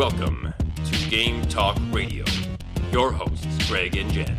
[0.00, 0.54] Welcome
[0.86, 2.24] to Game Talk Radio.
[2.90, 4.34] Your hosts, Greg and Jen,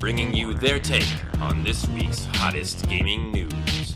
[0.00, 1.06] bringing you their take
[1.40, 3.94] on this week's hottest gaming news.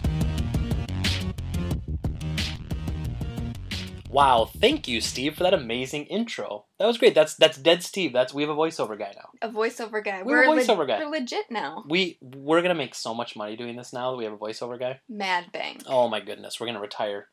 [4.09, 6.67] Wow, thank you, Steve, for that amazing intro.
[6.79, 7.13] That was great.
[7.13, 8.13] That's that's Dead Steve.
[8.13, 9.31] That's we have a voiceover guy now.
[9.43, 10.23] A voiceover guy.
[10.23, 11.01] We're a leg- voiceover guy.
[11.01, 11.83] We're legit now.
[11.89, 14.79] We we're gonna make so much money doing this now that we have a voiceover
[14.79, 15.01] guy.
[15.09, 15.83] Mad bang.
[15.89, 17.27] Oh my goodness, we're gonna retire.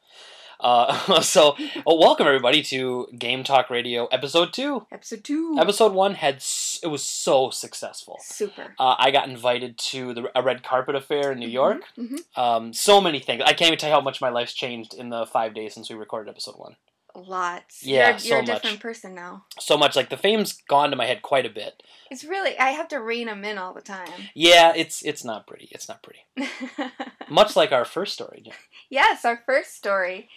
[0.59, 1.55] Uh, so,
[1.85, 4.85] well, welcome everybody to Game Talk Radio episode two.
[4.91, 5.55] Episode two.
[5.59, 8.17] Episode one had s- it was so successful.
[8.21, 8.73] Super.
[8.79, 11.81] Uh, I got invited to the a red carpet affair in New York.
[11.95, 13.41] hmm Um, so many things.
[13.45, 15.89] I can't even tell you how much my life's changed in the five days since
[15.89, 16.75] we recorded episode one.
[17.17, 17.81] Lots.
[17.81, 18.61] Yeah, You're, so you're a much.
[18.61, 19.45] different person now.
[19.57, 21.81] So much like the fame's gone to my head quite a bit.
[22.11, 22.57] It's really.
[22.59, 24.09] I have to rein them in all the time.
[24.33, 25.69] Yeah, it's it's not pretty.
[25.71, 26.19] It's not pretty.
[27.29, 28.41] Much like our first story.
[28.43, 28.53] Jen.
[28.89, 30.27] yes, our first story.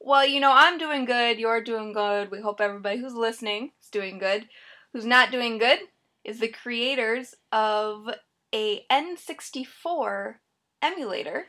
[0.00, 1.38] Well, you know, I'm doing good.
[1.38, 2.30] You're doing good.
[2.30, 4.48] We hope everybody who's listening is doing good.
[4.92, 5.80] Who's not doing good
[6.24, 8.08] is the creators of
[8.54, 10.34] a N64
[10.82, 11.46] emulator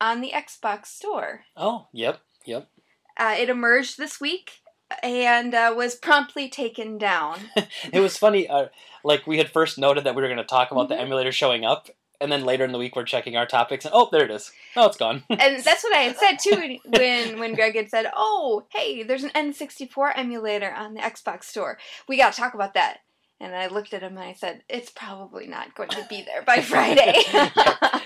[0.00, 1.40] on the Xbox Store.
[1.56, 2.68] Oh, yep, yep.
[3.16, 4.60] Uh, it emerged this week
[5.02, 7.38] and uh, was promptly taken down.
[7.92, 8.48] It was funny.
[8.48, 8.66] Uh,
[9.04, 11.00] like we had first noted that we were going to talk about the Mhm.
[11.02, 11.88] emulator showing up,
[12.20, 14.52] and then later in the week we're checking our topics, and oh, there it is.
[14.76, 15.24] Oh, it's gone.
[15.28, 19.24] and that's what I had said too when when Greg had said, "Oh, hey, there's
[19.24, 21.78] an N64 emulator on the Xbox store.
[22.08, 22.98] We got to talk about that."
[23.40, 26.42] And I looked at him and I said, "It's probably not going to be there
[26.42, 27.22] by Friday."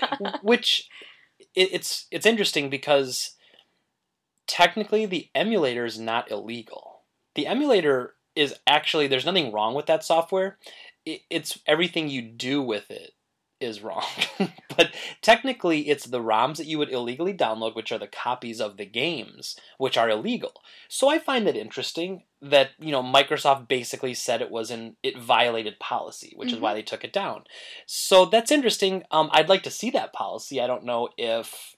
[0.41, 0.89] Which
[1.55, 3.35] it, it's it's interesting because
[4.47, 7.01] technically the emulator is not illegal.
[7.35, 10.57] The emulator is actually there's nothing wrong with that software.
[11.05, 13.11] It, it's everything you do with it
[13.59, 14.05] is wrong.
[14.77, 18.77] but technically it's the ROMs that you would illegally download which are the copies of
[18.77, 20.61] the games which are illegal.
[20.87, 25.17] So I find it interesting that, you know, Microsoft basically said it was in it
[25.17, 27.43] violated policy, which is why they took it down.
[27.85, 29.03] So that's interesting.
[29.11, 30.61] Um, I'd like to see that policy.
[30.61, 31.75] I don't know if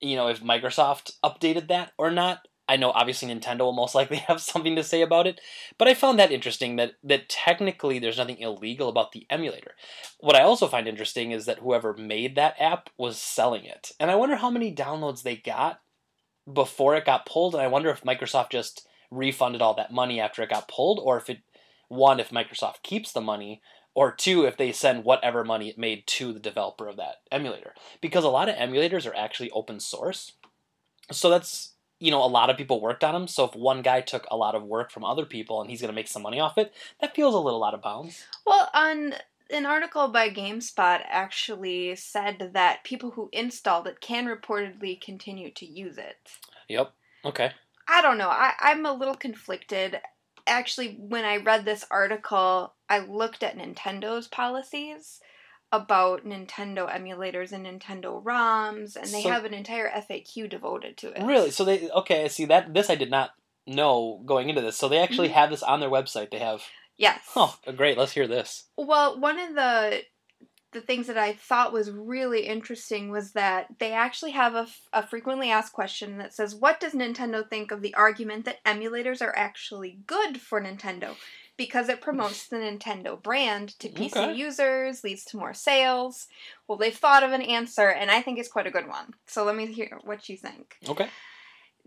[0.00, 2.46] you know if Microsoft updated that or not.
[2.68, 5.40] I know obviously Nintendo will most likely have something to say about it,
[5.78, 9.72] but I found that interesting that that technically there's nothing illegal about the emulator.
[10.20, 14.10] What I also find interesting is that whoever made that app was selling it, and
[14.10, 15.80] I wonder how many downloads they got
[16.52, 20.42] before it got pulled, and I wonder if Microsoft just refunded all that money after
[20.42, 21.40] it got pulled, or if it
[21.88, 23.62] one if Microsoft keeps the money,
[23.94, 27.74] or two if they send whatever money it made to the developer of that emulator,
[28.00, 30.32] because a lot of emulators are actually open source,
[31.12, 33.28] so that's you know a lot of people worked on them.
[33.28, 35.90] So if one guy took a lot of work from other people and he's going
[35.90, 38.24] to make some money off it, that feels a little out of bounds.
[38.46, 39.14] well, on
[39.50, 45.66] an article by GameSpot actually said that people who installed it can reportedly continue to
[45.66, 46.16] use it.
[46.68, 46.92] Yep.
[47.24, 47.52] Okay.
[47.88, 48.28] I don't know.
[48.28, 50.00] I, I'm a little conflicted.
[50.46, 55.20] Actually, when I read this article, I looked at Nintendo's policies
[55.76, 61.08] about Nintendo emulators and Nintendo ROMs, and they So- have an entire FAQ devoted to
[61.12, 61.22] it.
[61.24, 61.50] Really?
[61.50, 62.24] So they okay?
[62.24, 63.30] I see that this I did not
[63.66, 64.76] know going into this.
[64.76, 65.32] So they actually Mhm.
[65.32, 66.30] have this on their website.
[66.30, 66.62] They have.
[66.96, 67.20] Yes.
[67.36, 67.98] Oh, great!
[67.98, 68.68] Let's hear this.
[68.76, 70.04] Well, one of the
[70.72, 74.88] the things that I thought was really interesting was that they actually have a, f-
[74.92, 79.22] a frequently asked question that says, "What does Nintendo think of the argument that emulators
[79.22, 81.16] are actually good for Nintendo?"
[81.56, 84.34] Because it promotes the Nintendo brand to PC Okay.
[84.34, 86.28] users, leads to more sales.
[86.68, 89.14] Well, they've thought of an answer, and I think it's quite a good one.
[89.26, 90.76] So let me hear what you think.
[90.88, 91.08] Okay.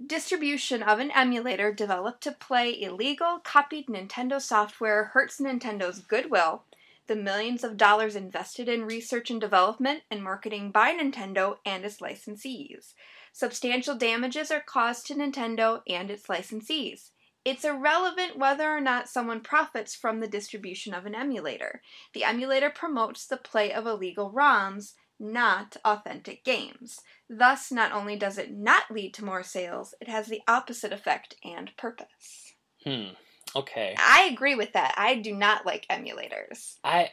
[0.06, 6.64] Distribution of an emulator developed to play illegal, copied Nintendo software hurts Nintendo's goodwill,
[7.08, 12.00] the millions of dollars invested in research and development and marketing by Nintendo and its
[12.00, 12.94] licensees.
[13.34, 17.10] Substantial damages are caused to Nintendo and its licensees.
[17.50, 21.82] It's irrelevant whether or not someone profits from the distribution of an emulator.
[22.14, 27.00] The emulator promotes the play of illegal ROMs, not authentic games.
[27.28, 31.38] Thus, not only does it not lead to more sales, it has the opposite effect
[31.44, 32.54] and purpose.
[32.84, 33.16] Hmm.
[33.56, 33.96] Okay.
[33.98, 34.94] I agree with that.
[34.96, 36.76] I do not like emulators.
[36.84, 37.10] I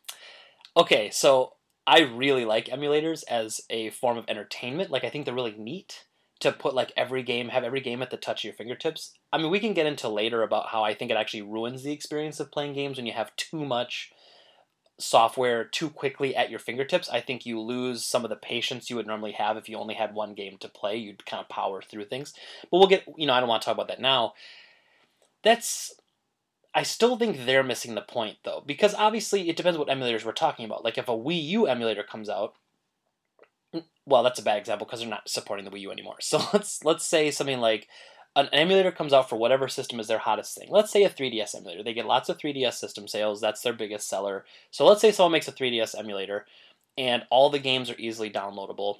[0.76, 1.54] okay, so
[1.86, 4.90] I really like emulators as a form of entertainment.
[4.90, 6.04] Like I think they're really neat
[6.40, 9.12] to put like every game, have every game at the touch of your fingertips.
[9.32, 11.92] I mean, we can get into later about how I think it actually ruins the
[11.92, 14.12] experience of playing games when you have too much
[14.98, 17.08] software too quickly at your fingertips.
[17.08, 19.94] I think you lose some of the patience you would normally have if you only
[19.94, 20.96] had one game to play.
[20.96, 22.32] You'd kind of power through things.
[22.70, 24.34] But we'll get, you know, I don't want to talk about that now.
[25.42, 25.94] That's
[26.74, 30.32] I still think they're missing the point though, because obviously it depends what emulators we're
[30.32, 30.84] talking about.
[30.84, 32.54] Like if a Wii U emulator comes out,
[34.06, 36.16] well, that's a bad example because they're not supporting the Wii U anymore.
[36.20, 37.88] So let's let's say something like
[38.36, 40.68] an emulator comes out for whatever system is their hottest thing.
[40.70, 41.82] Let's say a 3DS emulator.
[41.84, 43.40] They get lots of 3DS system sales.
[43.40, 44.44] That's their biggest seller.
[44.72, 46.44] So let's say someone makes a 3DS emulator
[46.98, 48.98] and all the games are easily downloadable.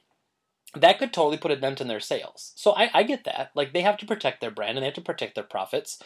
[0.75, 2.53] That could totally put a dent in their sales.
[2.55, 3.51] So I, I get that.
[3.55, 6.01] Like they have to protect their brand and they have to protect their profits.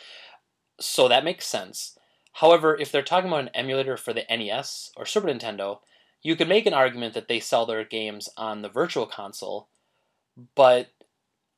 [0.81, 1.99] So that makes sense.
[2.35, 5.81] However, if they're talking about an emulator for the NES or Super Nintendo,
[6.23, 9.69] you could make an argument that they sell their games on the virtual console,
[10.55, 10.89] but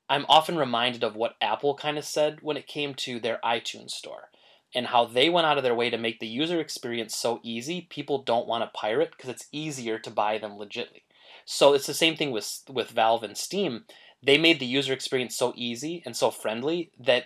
[0.09, 3.91] I'm often reminded of what Apple kind of said when it came to their iTunes
[3.91, 4.31] store
[4.75, 7.87] and how they went out of their way to make the user experience so easy,
[7.91, 11.03] people don't want to pirate because it's easier to buy them legitly.
[11.45, 13.85] So it's the same thing with with Valve and Steam.
[14.23, 17.25] They made the user experience so easy and so friendly that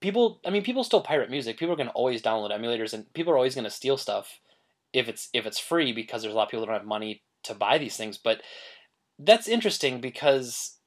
[0.00, 1.58] people I mean people still pirate music.
[1.58, 4.40] People are going to always download emulators and people are always going to steal stuff
[4.92, 7.22] if it's if it's free because there's a lot of people that don't have money
[7.44, 8.42] to buy these things, but
[9.18, 10.78] that's interesting because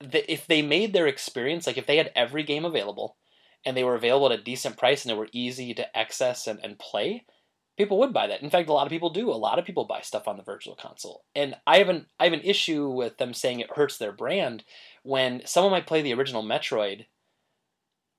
[0.00, 3.16] the, if they made their experience like if they had every game available
[3.64, 6.60] and they were available at a decent price and they were easy to access and,
[6.62, 7.24] and play
[7.76, 8.42] people would buy that.
[8.42, 9.30] In fact a lot of people do.
[9.30, 11.24] A lot of people buy stuff on the virtual console.
[11.34, 14.64] And i have an i have an issue with them saying it hurts their brand
[15.02, 17.06] when someone might play the original metroid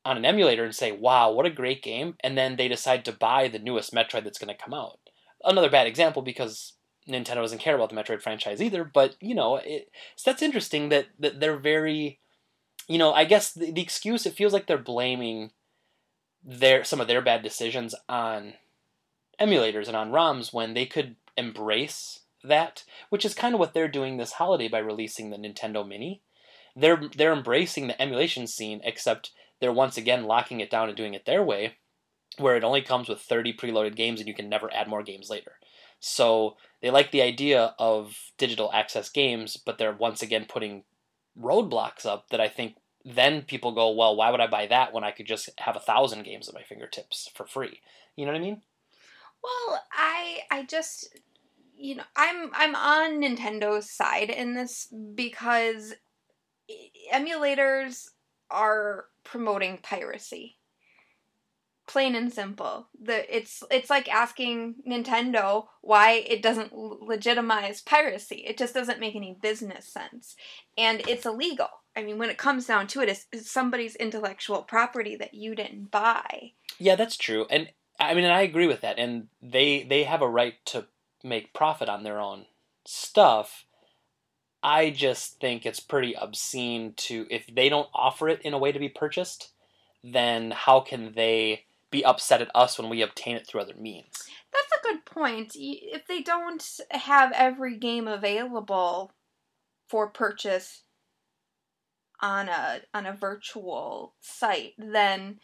[0.06, 3.12] on an emulator and say wow what a great game and then they decide to
[3.12, 5.00] buy the newest metroid that's going to come out
[5.44, 6.74] another bad example because
[7.10, 8.84] Nintendo doesn't care about the Metroid franchise either.
[8.84, 12.20] But you know, it, so that's interesting that that they're very,
[12.88, 15.52] you know, I guess the, the excuse it feels like they're blaming
[16.44, 18.54] their some of their bad decisions on
[19.40, 23.88] emulators and on ROMs when they could embrace that, which is kind of what they're
[23.88, 26.22] doing this holiday by releasing the Nintendo Mini.
[26.76, 31.14] They're they're embracing the emulation scene, except they're once again locking it down and doing
[31.14, 31.76] it their way,
[32.38, 35.30] where it only comes with 30 preloaded games and you can never add more games
[35.30, 35.54] later.
[36.00, 40.84] So they like the idea of digital access games, but they're once again putting
[41.40, 42.76] roadblocks up that I think
[43.06, 45.82] then people go, well, why would I buy that when I could just have a
[45.82, 47.82] thousand games at my fingertips for free?
[48.16, 48.62] You know what I mean?
[49.44, 51.18] Well, I I just
[51.78, 55.94] you know I'm I'm on Nintendo's side in this because
[57.14, 58.10] emulators
[58.50, 60.60] are promoting piracy
[61.90, 62.88] plain and simple.
[63.04, 68.44] The it's it's like asking Nintendo why it doesn't legitimize piracy.
[68.48, 70.36] It just doesn't make any business sense,
[70.78, 71.68] and it's illegal.
[71.98, 75.56] I mean, when it comes down to it, it's, it's somebody's intellectual property that you
[75.56, 76.52] didn't buy.
[76.78, 77.70] Yeah, that's true, and
[78.00, 79.00] I mean, and I agree with that.
[79.00, 80.86] And they they have a right to
[81.24, 82.46] make profit on their own
[82.86, 83.66] stuff.
[84.62, 88.72] I just think it's pretty obscene to if they don't offer it in a way
[88.72, 89.52] to be purchased,
[90.04, 94.30] then how can they be upset at us when we obtain it through other means.
[94.54, 95.54] That's a good point.
[95.56, 99.12] If they don't have every game available
[99.88, 100.84] for purchase
[102.22, 105.40] on a on a virtual site, then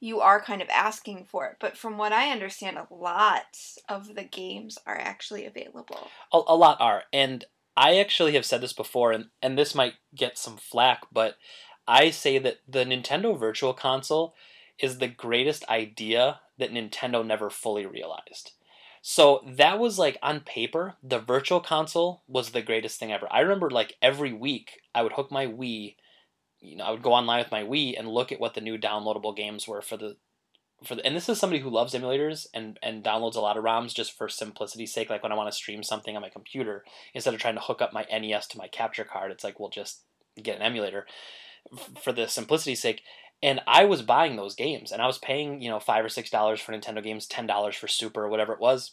[0.00, 1.56] you are kind of asking for it.
[1.58, 6.08] But from what I understand, a lot of the games are actually available.
[6.32, 7.44] A, a lot are, and
[7.78, 11.36] I actually have said this before, and and this might get some flack, but
[11.86, 14.34] I say that the Nintendo Virtual Console
[14.80, 18.50] is the greatest idea that Nintendo never fully realized.
[19.00, 23.28] So that was like on paper, the virtual console was the greatest thing ever.
[23.30, 25.94] I remember like every week I would hook my Wii,
[26.60, 28.76] you know, I would go online with my Wii and look at what the new
[28.76, 30.16] downloadable games were for the
[30.84, 33.64] for the, and this is somebody who loves emulators and and downloads a lot of
[33.64, 35.10] ROMs just for simplicity's sake.
[35.10, 37.82] Like when I want to stream something on my computer, instead of trying to hook
[37.82, 40.02] up my NES to my capture card, it's like we'll just
[40.40, 41.06] get an emulator
[42.00, 43.02] for the simplicity's sake
[43.42, 46.30] and I was buying those games, and I was paying you know five or six
[46.30, 48.92] dollars for Nintendo games, ten dollars for Super or whatever it was,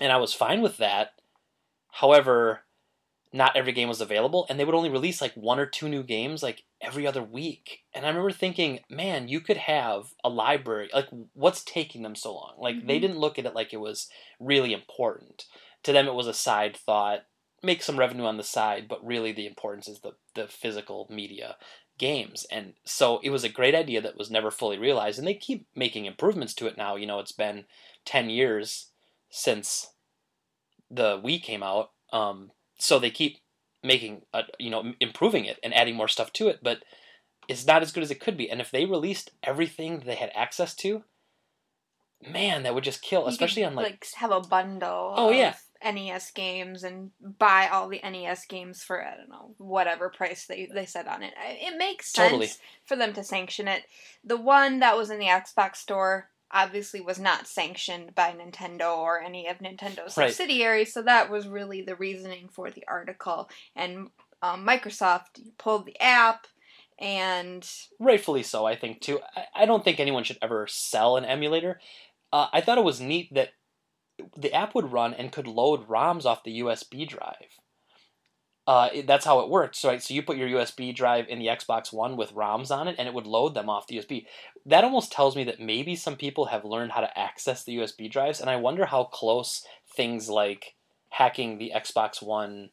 [0.00, 1.10] and I was fine with that.
[1.92, 2.60] However,
[3.32, 6.02] not every game was available, and they would only release like one or two new
[6.02, 7.80] games like every other week.
[7.94, 10.88] And I remember thinking, man, you could have a library.
[10.92, 12.54] Like, what's taking them so long?
[12.58, 12.86] Like, mm-hmm.
[12.86, 14.08] they didn't look at it like it was
[14.40, 15.44] really important.
[15.84, 17.24] To them, it was a side thought.
[17.62, 21.56] Make some revenue on the side, but really the importance is the the physical media
[21.98, 22.46] games.
[22.50, 25.18] And so it was a great idea that was never fully realized.
[25.18, 26.96] And they keep making improvements to it now.
[26.96, 27.64] You know, it's been
[28.06, 28.90] 10 years
[29.28, 29.90] since
[30.90, 31.90] the Wii came out.
[32.12, 33.38] Um, so they keep
[33.82, 36.60] making, a, you know, improving it and adding more stuff to it.
[36.62, 36.82] But
[37.48, 38.50] it's not as good as it could be.
[38.50, 41.04] And if they released everything they had access to,
[42.26, 45.14] man, that would just kill, you especially could, on like, like have a bundle.
[45.16, 45.54] Oh yeah,
[45.84, 50.68] NES games and buy all the NES games for I don't know whatever price they
[50.72, 51.32] they set on it.
[51.38, 52.48] It makes sense totally.
[52.84, 53.84] for them to sanction it.
[54.24, 59.20] The one that was in the Xbox store obviously was not sanctioned by Nintendo or
[59.20, 60.28] any of Nintendo's right.
[60.28, 63.50] subsidiaries, so that was really the reasoning for the article.
[63.76, 64.08] And
[64.42, 66.46] um, Microsoft pulled the app
[66.98, 67.68] And
[68.00, 69.20] rightfully so, I think too.
[69.36, 71.80] I, I don't think anyone should ever sell an emulator.
[72.32, 73.50] Uh, I thought it was neat that
[74.36, 77.58] the app would run and could load ROMs off the USB drive.
[78.68, 79.74] Uh, it- that's how it worked.
[79.76, 82.86] So, right, so you put your USB drive in the Xbox One with ROMs on
[82.86, 84.26] it, and it would load them off the USB.
[84.66, 88.08] That almost tells me that maybe some people have learned how to access the USB
[88.10, 89.64] drives, and I wonder how close
[89.96, 90.74] things like
[91.08, 92.68] hacking the Xbox One,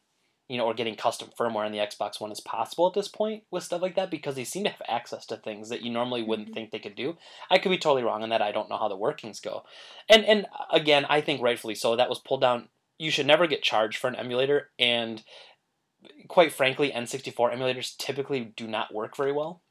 [0.48, 3.44] you know, or getting custom firmware on the Xbox One is possible at this point
[3.50, 6.22] with stuff like that because they seem to have access to things that you normally
[6.22, 6.54] wouldn't Mhm.
[6.54, 7.16] think they could do.
[7.50, 8.42] I could be totally wrong on that.
[8.42, 9.64] I don't know how the workings go.
[10.10, 11.96] And and again, I think rightfully so.
[11.96, 12.68] That was pulled down.
[12.98, 15.24] You should never get charged for an emulator, and
[16.28, 19.62] quite frankly, N64 emulators typically do not work very well,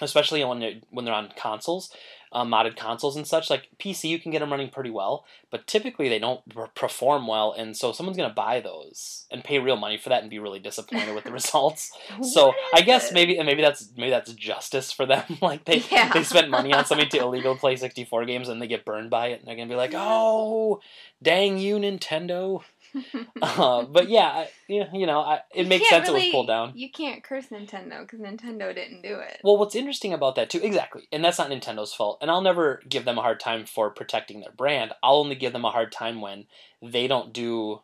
[0.00, 1.90] especially when they're when they're on consoles,
[2.32, 3.48] um, modded consoles and such.
[3.48, 7.26] Like PC, you can get them running pretty well, but typically they don't per- perform
[7.26, 10.38] well, and so someone's gonna buy those and pay real money for that and be
[10.38, 11.92] really disappointed with the results.
[12.22, 15.24] So I guess maybe maybe that's maybe that's justice for them.
[15.40, 16.12] like they Yeah.
[16.12, 19.08] they spent money on something to illegal play sixty four games and they get burned
[19.10, 20.80] by it and they're gonna be like, oh,
[21.22, 22.62] dang you Nintendo.
[23.42, 26.72] Uh, but yeah, I, you know, I, it You makes sense it was pulled down.
[26.74, 29.40] You can't curse Nintendo because Nintendo didn't do it.
[29.44, 32.18] Well, what's interesting about that too, exactly, and that's not Nintendo's fault.
[32.20, 34.92] And I'll never give them a hard time for protecting their brand.
[35.02, 36.46] I'll only give them a hard time when
[36.82, 37.82] they don't do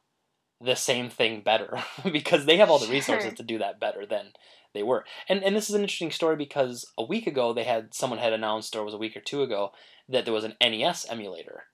[0.61, 4.33] the same thing better because they have all the resources to do that better than
[4.75, 5.04] they were.
[5.28, 8.33] And and this is an interesting story because a week ago they had someone had
[8.33, 9.73] announced, or it was a week or two ago,
[10.09, 11.64] that there was an NES emulator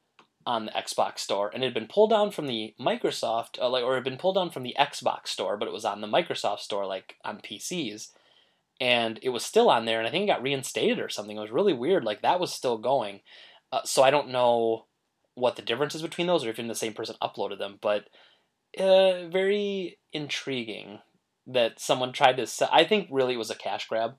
[0.48, 3.84] on the Xbox store, and it had been pulled down from the Microsoft, uh, like,
[3.84, 6.08] or it had been pulled down from the Xbox store, but it was on the
[6.08, 8.08] Microsoft store, like on PCs
[8.80, 11.36] and it was still on there and i think it got reinstated or something.
[11.36, 13.20] It was really weird like that was still going.
[13.70, 14.86] Uh, so i don't know
[15.34, 18.04] what the difference is between those or if even the same person uploaded them but
[18.78, 21.00] uh, very intriguing
[21.46, 24.14] that someone tried to sell i think really it was a cash grab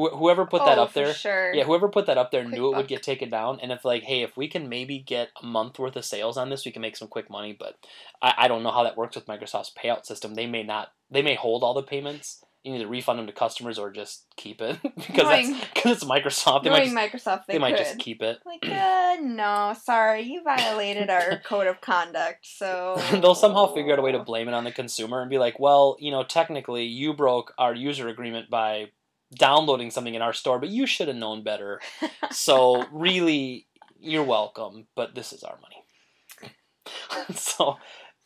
[0.00, 1.52] Wh- whoever put that Oh, up there Sure.
[1.54, 3.84] yeah, whoever put that up there Quick knew it would get taken down, and if
[3.84, 6.72] like, hey, if we can maybe get a month worth of sales on this, we
[6.72, 7.56] can make some quick money.
[7.58, 7.76] But
[8.22, 10.34] I, I don't know how that works with Microsoft's payout system.
[10.34, 12.42] They may not, they may hold all the payments.
[12.62, 15.92] You need to refund them to customers or just keep it because Knowing- that's because
[15.92, 16.64] it's Microsoft.
[16.64, 18.38] They might just, Microsoft, they, they might just keep it.
[18.44, 23.98] Like, uh, no, sorry, you violated our code of conduct, so They'll somehow figure out
[23.98, 26.84] a way to blame it on the consumer and be like, well, you know, technically
[26.84, 28.90] you broke our user agreement by
[29.34, 31.80] downloading something in our store, but you should have known better.
[32.30, 33.66] so really,
[33.98, 35.84] you're welcome, but this is our money.
[37.34, 37.76] so,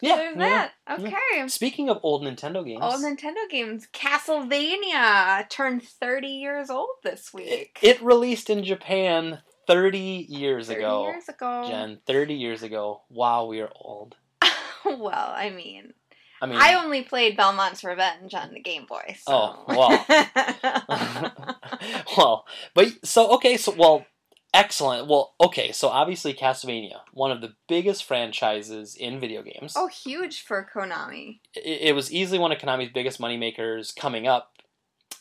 [0.01, 0.17] yeah.
[0.17, 0.69] There's yeah.
[0.87, 1.01] that.
[1.01, 1.49] Okay.
[1.49, 3.89] Speaking of old Nintendo games, Old Nintendo games.
[3.93, 7.79] Castlevania turned 30 years old this week.
[7.83, 11.07] it released in Japan 30 years 30 ago.
[11.07, 11.65] years ago.
[11.69, 13.03] Jen, 30 years ago.
[13.09, 14.17] Wow, we are old.
[14.85, 15.95] well, I mean,
[16.41, 19.17] I mean, I only played Belmont's Revenge on the Game Boy.
[19.19, 19.33] So.
[19.33, 20.05] Oh, well.
[22.17, 24.07] well, but so okay, so well,
[24.53, 25.09] excellent.
[25.09, 29.75] Well, okay, so obviously Castlevania, one of the biggest franchises in video games.
[29.77, 31.41] oh, huge for Konami.
[31.55, 34.51] It, it was easily one of Konami's biggest moneymakers coming up.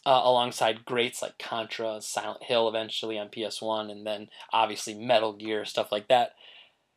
[0.05, 5.63] Uh, alongside greats like Contra, Silent Hill, eventually on PS1, and then obviously Metal Gear,
[5.63, 6.32] stuff like that.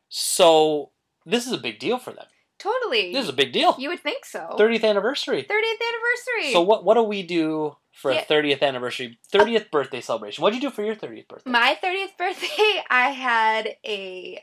[0.09, 0.91] So
[1.25, 2.27] this is a big deal for them.
[2.59, 3.13] Totally.
[3.13, 3.75] This is a big deal.
[3.79, 4.57] You would think so.
[4.59, 5.43] 30th anniversary.
[5.43, 6.53] 30th anniversary.
[6.53, 8.21] So what what do we do for Yeah.
[8.21, 10.43] a 30th anniversary, 30th birthday celebration?
[10.43, 11.51] What'd you do for your 30th birthday?
[11.51, 14.43] My 30th birthday, I had a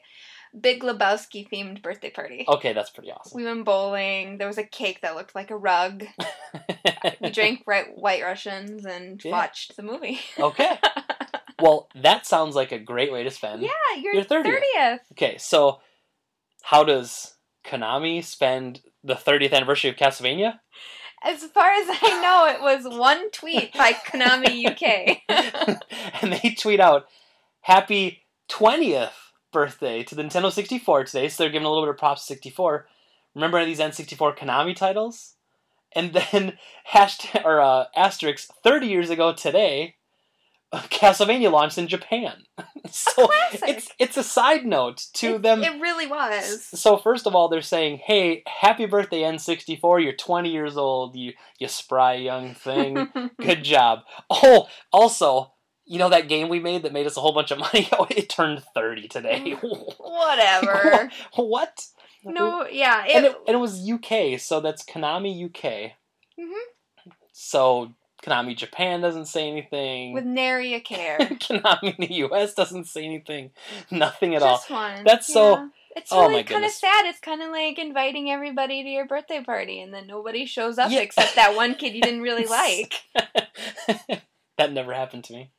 [0.60, 2.46] Big Lebowski themed birthday party.
[2.48, 3.36] Okay, that's pretty awesome.
[3.36, 4.38] We went bowling.
[4.38, 6.06] There was a cake that looked like a rug.
[7.22, 9.32] We drank right, White Russians and Yeah.
[9.32, 10.20] watched the movie.
[10.40, 10.78] okay.
[11.62, 13.62] Well, that sounds like a great way to spend.
[13.62, 13.70] yeah,
[14.02, 14.60] your, Your 30th.
[14.76, 15.00] 30th.
[15.14, 15.80] Okay, so
[16.62, 17.33] how does
[17.64, 20.60] Konami spend the 30th anniversary of Castlevania?
[21.24, 25.22] As far as I know, it was one tweet by Konami UK.
[26.22, 27.06] and they tweet out,
[27.62, 29.14] "Happy 20th
[29.54, 32.34] birthday to the Nintendo 64 today." So they're giving a little bit of props to
[32.34, 32.88] 64.
[33.36, 35.36] Remember these N64 Konami titles?
[35.96, 36.58] And then
[36.94, 39.96] hashtag or uh, asterisk 30 years ago today,
[40.90, 42.44] Castlevania launched in Japan.
[42.90, 45.64] so it's it's a side note to it, them.
[45.64, 46.64] It really was.
[46.66, 50.04] so first of all, they're saying, "Hey, happy birthday N64!
[50.04, 51.16] You're 20 years old.
[51.16, 53.08] You you spry young thing.
[53.42, 54.00] Good job."
[54.30, 55.54] Oh, also,
[55.86, 57.88] you know that game we made that made us a whole bunch of money?
[57.92, 59.52] Oh, it turned 30 today.
[59.52, 61.12] Whatever.
[61.36, 61.86] what?
[62.26, 63.06] No, yeah.
[63.08, 65.92] and, It, it, and it was UK, so that's Konami UK.
[66.40, 66.62] Mhm.
[67.32, 70.14] So Konami Japan doesn't say anything.
[70.14, 71.18] with nary a care.
[71.20, 73.52] Konami in the US doesn't say anything.
[73.92, 74.56] Nothing at all.
[74.58, 75.04] Just one.
[75.04, 77.06] That's so- It's oh really my kind of sad.
[77.06, 80.90] It's kind of like inviting everybody to your birthday party and then nobody shows up
[80.90, 81.02] Yeah.
[81.02, 82.94] except that one kid you didn't really like.
[84.58, 85.52] That never happened to me.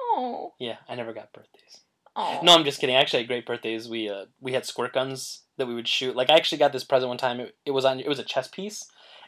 [0.00, 0.52] Oh.
[0.58, 1.80] Yeah, I never got birthdays.
[2.16, 2.40] Oh.
[2.42, 2.94] No, I'm just kidding.
[2.94, 3.88] I actually had great birthdays.
[3.88, 6.14] We uh we had squirt guns that we would shoot.
[6.14, 7.40] Like I actually got this present one time.
[7.40, 8.84] It, it was on it was a chess piece,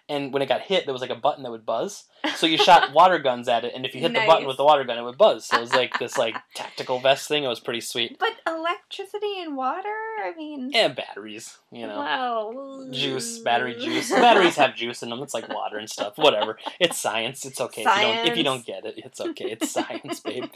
[0.08, 2.04] and when it got hit, there was like a button that would buzz.
[2.36, 4.64] So you shot water guns at it, and if you hit the button with the
[4.64, 5.46] water gun, it would buzz.
[5.46, 7.42] So it was like this like tactical vest thing.
[7.42, 8.16] It was pretty sweet.
[8.18, 9.88] But electricity and water?
[9.88, 10.70] I mean.
[10.74, 11.98] And batteries, you know.
[11.98, 12.88] Wow.
[12.92, 14.10] Juice, battery juice.
[14.10, 15.22] Batteries have juice in them.
[15.22, 16.16] It's like water and stuff.
[16.16, 16.58] Whatever.
[16.78, 17.44] It's science.
[17.44, 18.94] It's okay if you don't if you don't get it.
[18.98, 19.50] It's okay.
[19.50, 20.44] It's science, babe.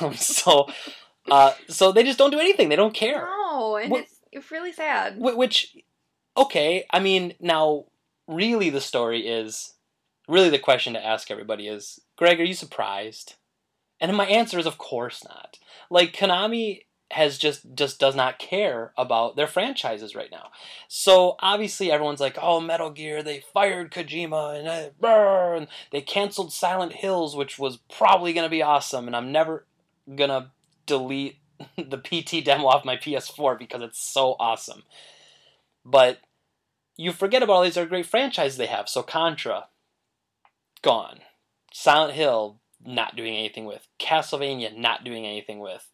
[0.00, 0.66] Um, so,
[1.30, 2.68] uh, so they just don't do anything.
[2.68, 3.26] They don't care.
[3.26, 5.18] No, and it's, it's really sad.
[5.18, 5.76] Which,
[6.36, 7.84] okay, I mean, now,
[8.26, 9.74] really the story is,
[10.28, 13.34] really the question to ask everybody is, Greg, are you surprised?
[14.00, 15.58] And my answer is, of course not.
[15.90, 20.48] Like, Konami has just just does not care about their franchises right now.
[20.88, 24.68] So obviously everyone's like, "Oh, Metal Gear, they fired Kojima and,
[25.02, 29.30] uh, and they canceled Silent Hills, which was probably going to be awesome." And I'm
[29.30, 29.64] never
[30.12, 30.50] going to
[30.86, 31.38] delete
[31.76, 34.82] the PT demo off my PS4 because it's so awesome.
[35.84, 36.18] But
[36.96, 38.88] you forget about all these other great franchises they have.
[38.88, 39.66] So Contra,
[40.82, 41.20] gone.
[41.72, 43.88] Silent Hill, not doing anything with.
[43.98, 45.90] Castlevania, not doing anything with.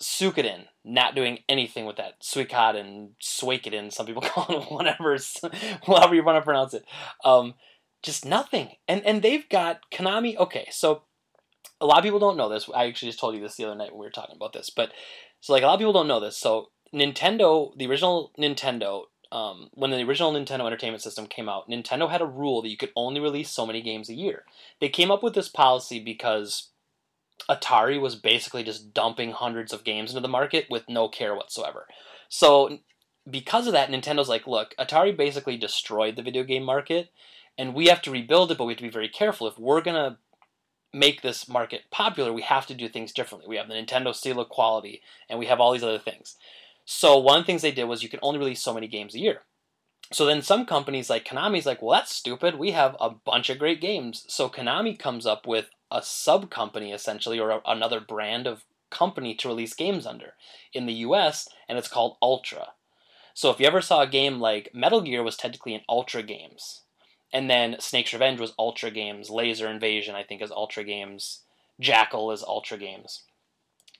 [0.00, 2.22] Suikoden, not doing anything with that.
[2.22, 5.18] Suikoden, Suikoden, some people call it whatever,
[5.86, 6.84] however you want to pronounce it.
[7.24, 7.54] Um,
[8.02, 8.70] just nothing.
[8.88, 10.36] And and they've got Konami.
[10.38, 11.02] Okay, so
[11.80, 12.68] a lot of people don't know this.
[12.74, 14.70] I actually just told you this the other night when we were talking about this.
[14.70, 14.92] But
[15.40, 16.38] so like a lot of people don't know this.
[16.38, 22.10] So Nintendo, the original Nintendo, um, when the original Nintendo Entertainment System came out, Nintendo
[22.10, 24.44] had a rule that you could only release so many games a year.
[24.80, 26.70] They came up with this policy because
[27.48, 31.86] Atari was basically just dumping hundreds of games into the market with no care whatsoever.
[32.28, 32.78] So
[33.28, 37.10] because of that, Nintendo's like, look, Atari basically destroyed the video game market,
[37.56, 39.46] and we have to rebuild it, but we have to be very careful.
[39.46, 40.18] If we're gonna
[40.92, 43.48] make this market popular, we have to do things differently.
[43.48, 46.36] We have the Nintendo seal of quality, and we have all these other things.
[46.92, 49.14] So one of the things they did was you could only release so many games
[49.14, 49.42] a year.
[50.12, 52.56] So then some companies like Konami's like, well, that's stupid.
[52.56, 54.24] We have a bunch of great games.
[54.26, 59.36] So Konami comes up with a sub company essentially, or a, another brand of company
[59.36, 60.34] to release games under
[60.72, 61.48] in the U.S.
[61.68, 62.72] and it's called Ultra.
[63.34, 66.80] So if you ever saw a game like Metal Gear was technically an Ultra Games,
[67.32, 71.42] and then Snake's Revenge was Ultra Games, Laser Invasion I think is Ultra Games,
[71.78, 73.22] Jackal is Ultra Games.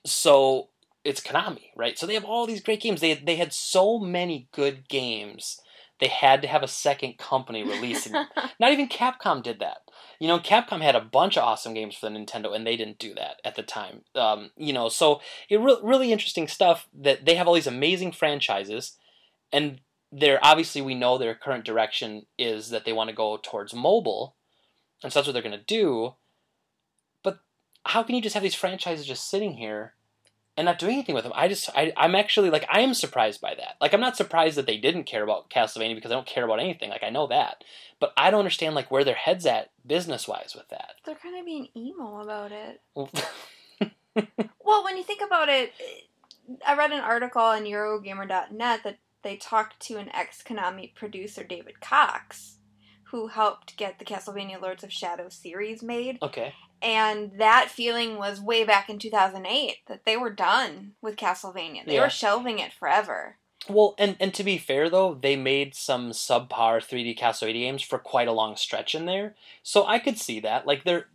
[0.05, 0.67] So
[1.03, 1.97] it's Konami, right?
[1.97, 3.01] So they have all these great games.
[3.01, 5.59] They they had so many good games.
[5.99, 8.09] They had to have a second company release.
[8.59, 9.81] Not even Capcom did that.
[10.19, 12.97] You know, Capcom had a bunch of awesome games for the Nintendo, and they didn't
[12.97, 14.01] do that at the time.
[14.15, 18.13] Um, you know, so it re- really interesting stuff that they have all these amazing
[18.13, 18.97] franchises,
[19.53, 19.79] and
[20.11, 24.35] they're obviously we know their current direction is that they want to go towards mobile,
[25.03, 26.15] and so that's what they're going to do.
[27.23, 27.41] But
[27.85, 29.93] how can you just have these franchises just sitting here
[30.61, 31.33] and not doing anything with them?
[31.35, 33.75] I just I, I'm actually like I am surprised by that.
[33.81, 36.59] Like I'm not surprised that they didn't care about Castlevania because I don't care about
[36.59, 36.89] anything.
[36.89, 37.63] Like I know that,
[37.99, 40.93] but I don't understand like where their heads at business wise with that.
[41.05, 42.81] They're kind of being emo about it.
[44.63, 45.73] Well, when you think about it,
[46.65, 51.81] I read an article on Eurogamer.net that they talked to an ex Konami producer, David
[51.81, 52.57] Cox,
[53.05, 56.17] who helped get the Castlevania Lords of Shadow series made.
[56.21, 56.53] okay.
[56.81, 61.85] And that feeling was way back in 2008 that they were done with Castlevania.
[61.85, 62.01] They Yeah.
[62.01, 63.37] were shelving it forever.
[63.69, 67.99] Well, and and to be fair though, they made some subpar 3D Castlevania games for
[67.99, 70.65] quite a long stretch in there, so I could see that.
[70.65, 71.09] Like their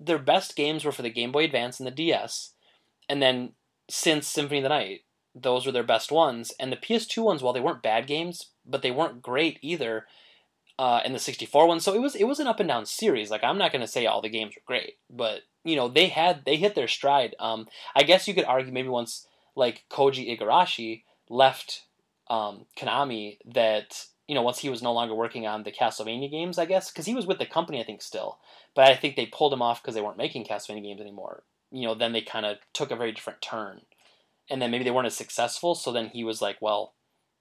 [0.00, 2.54] their best games were for the Game Boy Advance and the DS,
[3.08, 3.52] and then
[3.88, 5.02] since Symphony of the Night,
[5.34, 6.52] those were their best ones.
[6.58, 10.06] And the PS2 ones, while they weren't bad games, but they weren't great either.
[10.78, 13.30] Uh, and the 64 ones, so it was it was an up and down series.
[13.30, 16.44] Like I'm not gonna say all the games were great, but you know they had
[16.44, 17.36] they hit their stride.
[17.38, 21.82] Um, I guess you could argue maybe once like Koji Igarashi left
[22.28, 26.58] um, Konami that you know once he was no longer working on the Castlevania games,
[26.58, 28.38] I guess because he was with the company I think still,
[28.74, 31.42] but I think they pulled him off because they weren't making Castlevania games anymore.
[31.70, 33.82] You know, then they kind of took a very different turn,
[34.50, 35.74] and then maybe they weren't as successful.
[35.74, 36.94] So then he was like, well,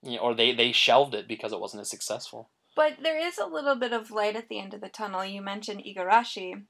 [0.04, 2.50] you know, or they they shelved it because it wasn't as successful.
[2.76, 5.26] But there is a little bit of light at the end of the tunnel.
[5.26, 6.64] You mentioned Igarashi.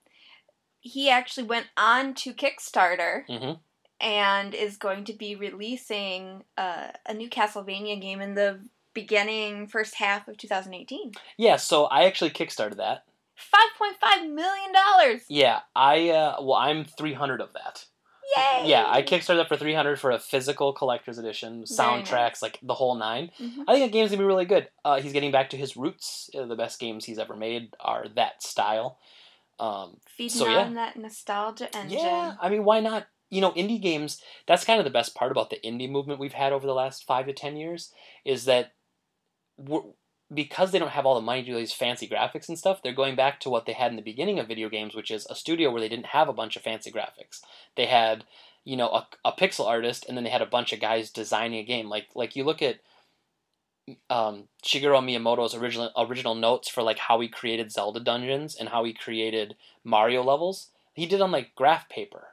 [0.79, 3.53] He actually went on to Kickstarter hmm
[4.01, 8.59] and is going to be releasing uh, a new Castlevania game in the
[8.93, 11.11] beginning first half of 2018.
[11.37, 13.05] Yeah, so I actually kickstarted that.
[13.79, 15.19] $5.5 million!
[15.29, 17.85] Yeah, I uh, well I'm 300 of that.
[18.37, 18.63] Yay!
[18.65, 22.95] Yeah, I kickstarted that for 300 for a physical collector's edition, soundtracks, like the whole
[22.95, 23.31] nine.
[23.39, 23.63] Mhm.
[23.67, 24.69] I think that game's gonna be really good.
[24.85, 26.29] Uh, he's getting back to his roots.
[26.37, 28.99] Uh, the best games he's ever made are that style.
[29.59, 30.59] Um, Feeding So, yeah.
[30.59, 31.99] on that nostalgia engine.
[31.99, 33.07] yeah, I mean, why not?
[33.29, 34.21] You know, indie games.
[34.47, 37.05] That's kind of the best part about the indie movement we've had over the last
[37.05, 37.93] five to ten years
[38.25, 38.73] is that
[39.57, 39.81] we're,
[40.33, 42.93] because they don't have all the money to do these fancy graphics and stuff, they're
[42.93, 45.35] going back to what they had in the beginning of video games, which is a
[45.35, 47.41] studio where they didn't have a bunch of fancy graphics.
[47.75, 48.23] They had,
[48.63, 51.59] you know, a, a pixel artist, and then they had a bunch of guys designing
[51.59, 51.89] a game.
[51.89, 52.79] Like like you look at
[54.09, 58.83] um, Shigeru Miyamoto's original original notes for like how he created Zelda dungeons and how
[58.83, 60.69] he created Mario levels.
[60.93, 62.29] He did on like graph paper.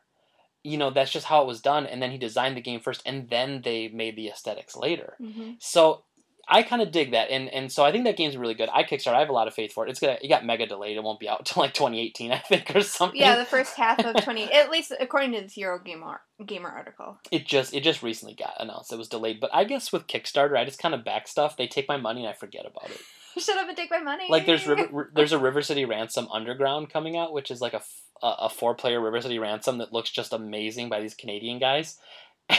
[0.64, 3.02] You know, that's just how it was done, and then he designed the game first,
[3.06, 5.14] and then they made the aesthetics later.
[5.18, 6.02] hmm So
[6.48, 8.68] I kind of dig that, and and so I think that game's really good.
[8.72, 9.90] I Kickstarter, I have a lot of faith for it.
[9.90, 10.96] It's gonna it got mega delayed.
[10.96, 13.20] It won't be out till like 2018, I think, or something.
[13.20, 17.18] Yeah, the first half of 20, at least according to this Euro Gamer, Gamer article.
[17.30, 18.92] it just it just recently got announced.
[18.92, 21.56] It was delayed, but I guess with Kickstarter, I just kind of back stuff.
[21.56, 23.00] They take my money and I forget about it.
[23.42, 24.26] Shut up and take my money.
[24.28, 27.82] Like there's River, there's a River City Ransom Underground coming out, which is like a
[28.22, 31.98] a, four player River City Ransom that looks just amazing by these Canadian guys.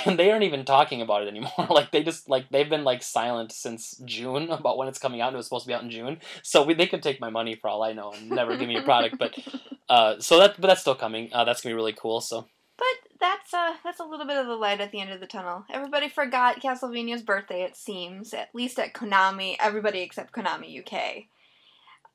[0.06, 1.52] And they aren't even talking about it anymore.
[1.70, 5.30] Like they just like they've been like silent since June about when it's coming out.
[5.30, 7.30] and It was supposed to be out in June, so we, they could take my
[7.30, 9.18] money for all I know and never give me a product.
[9.18, 9.38] But
[9.90, 11.30] uh, so that but that's still coming.
[11.34, 12.22] Uh, that's gonna be really cool.
[12.22, 12.48] So
[12.78, 12.86] But
[13.20, 15.66] that's uh that's a little bit of the light at the end of the tunnel.
[15.72, 17.64] Everybody forgot Castlevania's birthday.
[17.64, 21.26] It seems, at least at Konami, everybody except Konami UK.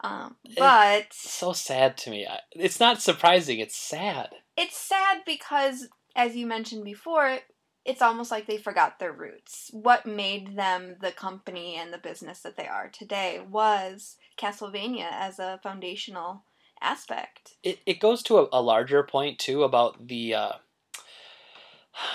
[0.01, 2.27] Um, but so sad to me.
[2.53, 3.59] It's not surprising.
[3.59, 4.31] It's sad.
[4.57, 7.39] it's sad because, as you mentioned before,
[7.85, 9.71] it's almost like they forgot their roots.
[9.73, 15.39] What made them the company and the business that they are today was Castlevania as
[15.39, 16.45] a foundational
[16.81, 17.55] aspect.
[17.63, 20.53] it, it goes to a, a larger point too about the uh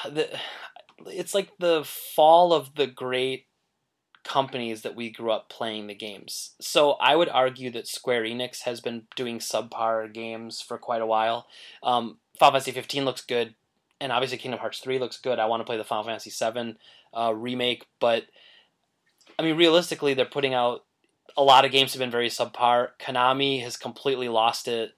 [0.10, 0.29] the
[1.08, 3.45] it's like the fall of the great
[4.23, 6.51] companies that we grew up playing the games.
[6.60, 11.05] So I would argue that Square Enix has been doing subpar games for quite a
[11.05, 11.47] while.
[11.82, 13.55] Um, Final Fantasy 15 looks good,
[14.02, 15.40] and obviously Kingdom Hearts 3 looks good.
[15.40, 16.78] I want to play the Final Fantasy 7
[17.14, 18.24] uh, remake, but
[19.38, 20.82] I mean, realistically, they're putting out
[21.38, 22.90] a lot of games have been very subpar.
[23.00, 24.92] Konami has completely lost it.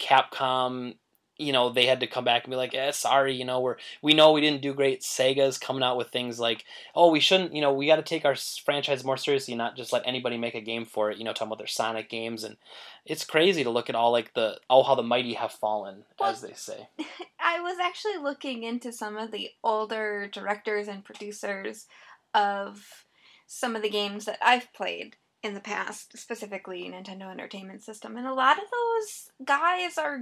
[0.00, 0.96] Capcom,
[1.36, 3.76] you know, they had to come back and be like, "Eh, sorry, you know, we're
[4.02, 7.54] we know we didn't do great." Sega's coming out with things like, "Oh, we shouldn't,
[7.54, 10.54] you know, we got to take our franchise more seriously, not just let anybody make
[10.54, 12.56] a game for it." You know, talking about their Sonic games, and
[13.04, 16.40] it's crazy to look at all like the oh how the mighty have fallen, as
[16.40, 16.88] they say.
[17.40, 21.86] I was actually looking into some of the older directors and producers
[22.32, 23.04] of
[23.46, 28.26] some of the games that I've played in the past, specifically Nintendo Entertainment System, and
[28.26, 30.18] a lot of those guys are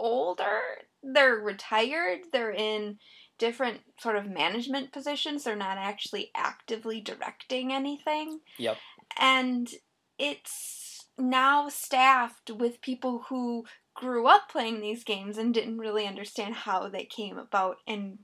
[0.00, 0.60] older.
[1.02, 2.20] They're retired.
[2.32, 2.98] They're in
[3.38, 5.44] different sort of management positions.
[5.44, 8.40] They're not actually actively directing anything.
[8.58, 8.76] Yep.
[9.18, 9.70] And
[10.18, 16.54] it's now staffed with people who grew up playing these games and didn't really understand
[16.54, 18.18] how they came about and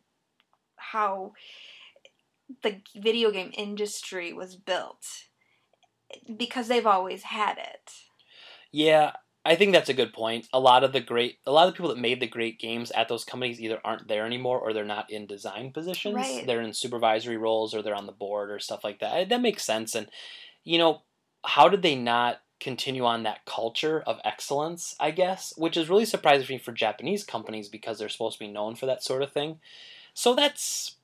[0.77, 1.33] how
[2.63, 5.05] the video game industry was built
[6.37, 7.91] because they've always had it.
[8.73, 9.13] Yeah,
[9.47, 10.49] I think that's a good point.
[10.53, 12.91] A lot of the great, a lot of the people that made the great games
[12.91, 16.15] at those companies either aren't there anymore or they're not in design positions.
[16.15, 16.47] Right.
[16.47, 19.29] They're in supervisory roles or they're on the board or stuff like that.
[19.29, 19.95] That makes sense.
[19.95, 20.09] And
[20.65, 21.03] you know,
[21.45, 24.97] how did they not continue on that culture of excellence?
[24.99, 28.53] I guess, which is really surprising me for Japanese companies because they're supposed to be
[28.53, 29.61] known for that sort of thing.
[30.13, 30.97] So that's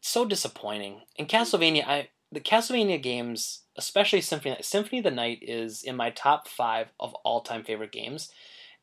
[0.00, 1.00] so disappointing.
[1.16, 6.10] In Castlevania, I the Castlevania games, especially Symphony Symphony of the Night, is in my
[6.10, 8.30] top five of all time favorite games.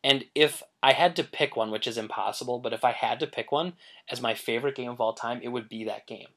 [0.03, 3.27] And if I had to pick one, which is impossible, but if I had to
[3.27, 3.73] pick one
[4.09, 6.27] as my favorite game of all time, it would be that game.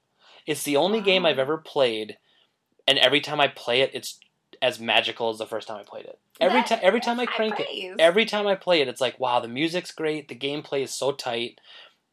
[0.47, 2.17] It's the only game I've ever played,
[2.87, 4.19] and every time I play it, it's
[4.63, 6.19] as magical as the first time I played it.
[6.41, 7.67] Every time, every time I crank it,
[7.99, 11.13] every time I play it, it's like, wow, the music's great, the gameplay is so
[11.13, 11.61] tight,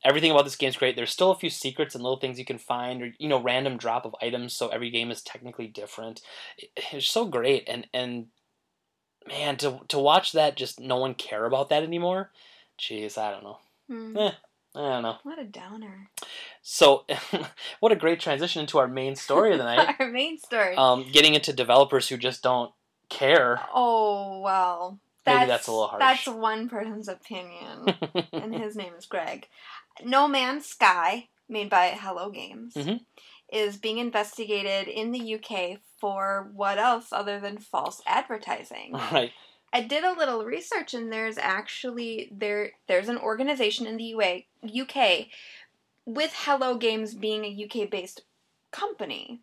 [0.06, 0.96] everything about this game's great.
[0.96, 3.78] There's still a few secrets and little things you can find, or you know, random
[3.78, 6.22] drop of items, so every game is technically different.
[6.94, 8.28] It's so great, and and
[9.28, 12.32] man, to to watch that, just no one care about that anymore.
[12.80, 13.58] Jeez, I don't know.
[13.90, 14.18] Hmm.
[14.18, 14.32] Eh,
[14.76, 15.18] I don't know.
[15.24, 16.10] What a downer.
[16.62, 17.06] So,
[17.80, 19.96] what a great transition into our main story of the night.
[20.00, 20.76] Our main story.
[20.76, 22.72] um, getting into developers who just don't
[23.10, 23.62] care.
[23.74, 25.00] oh well.
[25.28, 26.02] Maybe that's a little harsh.
[26.02, 27.96] That's one person's opinion,
[28.32, 29.48] and his name is Greg.
[30.04, 33.06] No Man's Sky, made by Hello Games, Mhm.
[33.52, 38.92] is being investigated in the UK for what else other than false advertising.
[39.12, 39.32] right.
[39.72, 44.46] I did a little research and there's actually there there's an organization in the UA,
[44.64, 45.30] UK
[46.06, 48.22] with Hello Games being a UK based
[48.72, 49.42] company.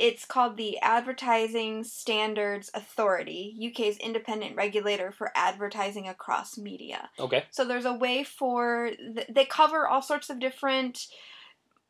[0.00, 7.10] It's called the Advertising Standards Authority, UK's independent regulator for advertising across media.
[7.18, 7.44] Okay.
[7.50, 11.06] So there's a way for th- they cover all sorts of different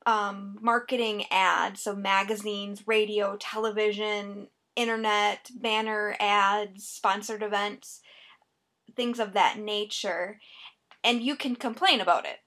[0.06, 8.00] um, marketing ads, so magazines, radio, television, internet, banner ads, sponsored events,
[8.96, 10.40] things of that nature,
[11.04, 12.38] and you can complain about it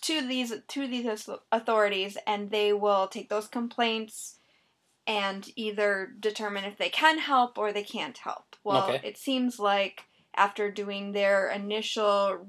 [0.00, 4.38] to these to these authorities, and they will take those complaints
[5.06, 8.56] and either determine if they can help or they can't help.
[8.64, 9.06] Well, Okay.
[9.06, 12.46] it seems like after doing their initial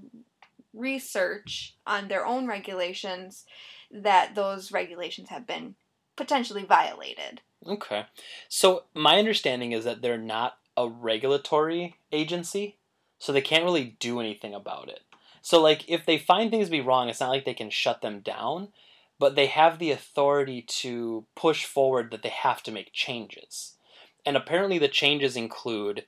[0.73, 3.45] research on their own regulations
[3.91, 5.75] that those regulations have been
[6.15, 7.41] potentially violated.
[7.65, 8.05] Okay.
[8.49, 12.77] So my understanding is that they're not a regulatory agency,
[13.19, 15.01] so they can't really do anything about it.
[15.41, 18.01] So like if they find things to be wrong, it's not like they can shut
[18.01, 18.69] them down,
[19.19, 23.77] but they have the authority to push forward that they have to make changes.
[24.25, 26.05] And apparently the changes include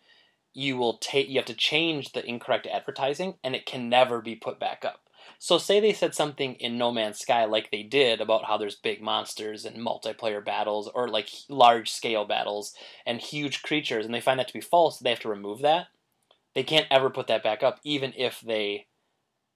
[0.54, 4.36] you will take you have to change the incorrect advertising and it can never be
[4.36, 5.02] put back up.
[5.38, 8.76] So say they said something in No Man's Sky like they did about how there's
[8.76, 12.74] big monsters and multiplayer battles or like large scale battles
[13.06, 15.88] and huge creatures and they find that to be false, they have to remove that.
[16.54, 18.88] They can't ever put that back up even if they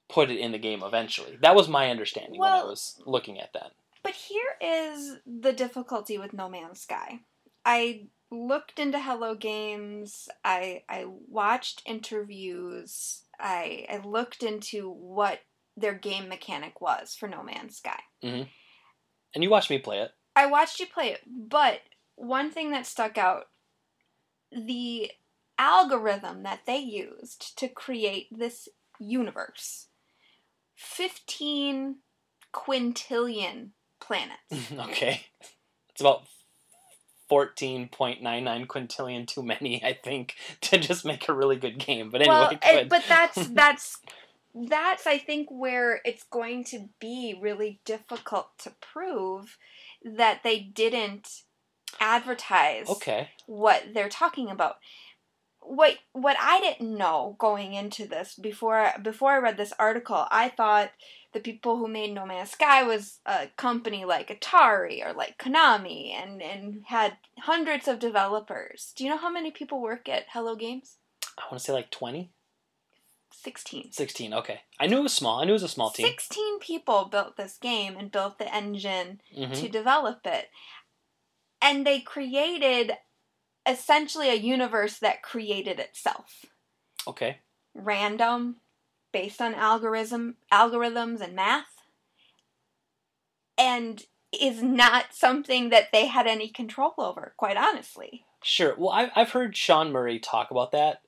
[0.09, 1.37] put it in the game eventually.
[1.41, 3.71] That was my understanding when I was looking at that.
[4.03, 7.19] But here is the difficulty with No Man's Sky.
[7.65, 10.27] I looked into Hello Games.
[10.43, 13.23] I I watched interviews.
[13.39, 15.41] I I looked into what
[15.77, 17.99] their game mechanic was for No Man's Sky.
[18.23, 18.43] Mm-hmm.
[19.35, 20.11] And you watched me play it.
[20.35, 21.81] I watched you play it, but
[22.15, 23.47] one thing that stuck out
[24.51, 25.11] the
[25.57, 28.69] algorithm that they used to create this
[28.99, 29.88] universe
[30.79, 31.97] 15
[32.53, 34.71] quintillion planets.
[34.71, 35.25] okay.
[35.91, 36.23] It's about
[37.29, 42.09] 14.99 quintillion too many, I think, to just make a really good game.
[42.09, 43.97] But anyway, well, eh, but that's that's
[44.55, 49.57] that's I think where it's going to be really difficult to prove
[50.03, 51.43] that they didn't
[51.99, 53.31] advertise okay.
[53.47, 54.77] what they're talking about.
[55.69, 60.49] What what I didn't know going into this before before I read this article, I
[60.49, 60.89] thought
[61.31, 66.11] the people who made No Man's Sky was a company like Atari or like Konami
[66.11, 68.93] and and had hundreds of developers.
[68.95, 70.97] Do you know how many people work at Hello Games?
[71.37, 72.31] I want to say like 20?
[73.31, 73.91] 16.
[73.91, 74.61] 16, okay.
[74.79, 75.39] I knew it was small.
[75.39, 76.07] I knew it was a small team.
[76.07, 80.49] 16 people built this game and built the engine hmm to develop it.
[81.61, 82.93] And they created
[83.69, 86.45] essentially a universe that created itself.
[87.07, 87.37] Okay.
[87.75, 88.57] Random,
[89.13, 91.67] based on algorithm algorithms and math.
[93.57, 94.03] And
[94.37, 98.25] is not something that they had any control over, quite honestly.
[98.43, 98.75] Sure.
[98.77, 101.01] Well, I, I've heard Sean Murray talk about that,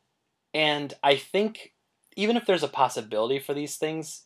[0.54, 1.74] and I think
[2.17, 4.24] even if there's a possibility for these things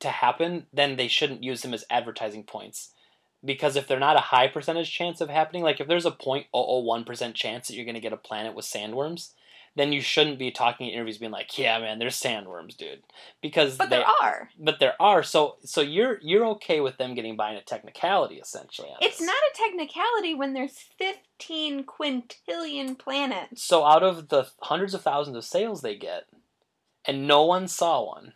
[0.00, 2.92] to happen, then they shouldn't use them as advertising points.
[3.46, 7.34] Because if they're not a high percentage chance of happening, like if there's a 0.001%
[7.34, 9.32] chance that you're going to get a planet with sandworms,
[9.76, 13.02] then you shouldn't be talking in interviews being like, "Yeah, man, there's sandworms, dude."
[13.42, 14.48] Because But they, there are.
[14.58, 15.22] but there are.
[15.22, 18.88] So so you're you're okay with them getting by in a technicality essentially.
[19.00, 19.26] It's this.
[19.26, 23.62] not a technicality when there's 15 quintillion planets.
[23.62, 26.24] So out of the hundreds of thousands of sales they get,
[27.04, 28.32] and no one saw one,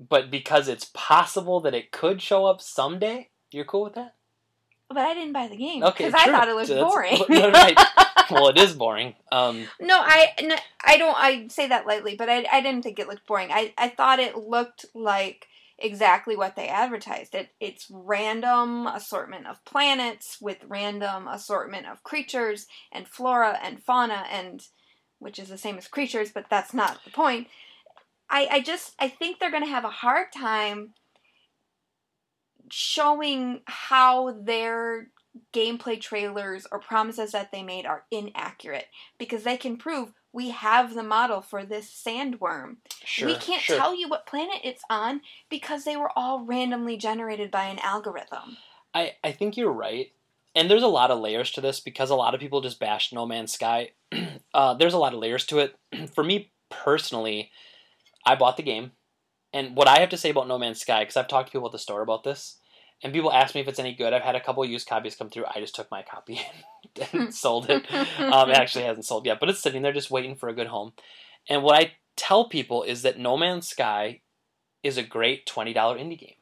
[0.00, 4.14] but because it's possible that it could show up someday, you're cool with that?
[4.88, 7.18] But I didn't buy the game Okay, because I thought it was So boring.
[7.28, 7.78] right.
[8.30, 9.14] well, it is boring.
[9.30, 11.16] Um, no, I no, I don't.
[11.16, 13.50] I say that lightly, but I, I didn't think it looked boring.
[13.50, 15.46] I, I thought it looked like
[15.78, 17.34] exactly what they advertised.
[17.34, 24.26] It it's random assortment of planets with random assortment of creatures and flora and fauna
[24.30, 24.62] and
[25.18, 27.46] which is the same as creatures, but that's not the point.
[28.28, 30.94] I, I just I think they're gonna have a hard time
[32.74, 35.08] showing how their
[35.52, 38.86] gameplay trailers or promises that they made are inaccurate
[39.18, 42.76] because they can prove we have the model for this sandworm.
[43.04, 43.28] sure.
[43.28, 43.76] we can't sure.
[43.76, 48.56] tell you what planet it's on because they were all randomly generated by an algorithm.
[48.94, 50.10] I, I think you're right.
[50.54, 53.12] And there's a lot of layers to this because a lot of people just bash
[53.12, 53.90] No Man's Sky.
[54.54, 55.76] uh, there's a lot of layers to it.
[56.14, 57.50] For me personally,
[58.24, 58.92] I bought the game.
[59.52, 61.68] And what I have to say about No Man's Sky, because I've talked to people
[61.68, 62.56] at the store about this,
[63.02, 64.12] and people ask me if it's any good.
[64.12, 65.44] I've had a couple used copies come through.
[65.46, 66.40] I just took my copy
[67.12, 67.84] and sold it.
[68.18, 70.68] Um, it actually hasn't sold yet, but it's sitting there just waiting for a good
[70.68, 70.92] home.
[71.48, 74.20] And what I tell people is that No Man's Sky
[74.82, 76.34] is a great $20 indie game.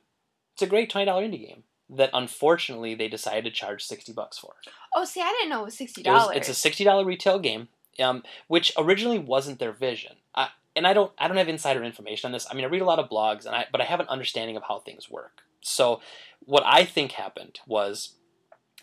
[0.54, 4.54] It's a great $20 indie game that unfortunately they decided to charge 60 bucks for.
[4.94, 6.36] Oh, see, I didn't know it was sixty It was, dollars.
[6.36, 7.68] it's a sixty dollar retail game,
[7.98, 10.12] um, which originally wasn't their vision.
[10.34, 12.46] I, and I don't I don't have insider information on this.
[12.50, 14.56] I mean, I read a lot of blogs, and I but I have an understanding
[14.56, 15.42] of how things work.
[15.60, 16.00] So,
[16.40, 18.16] what I think happened was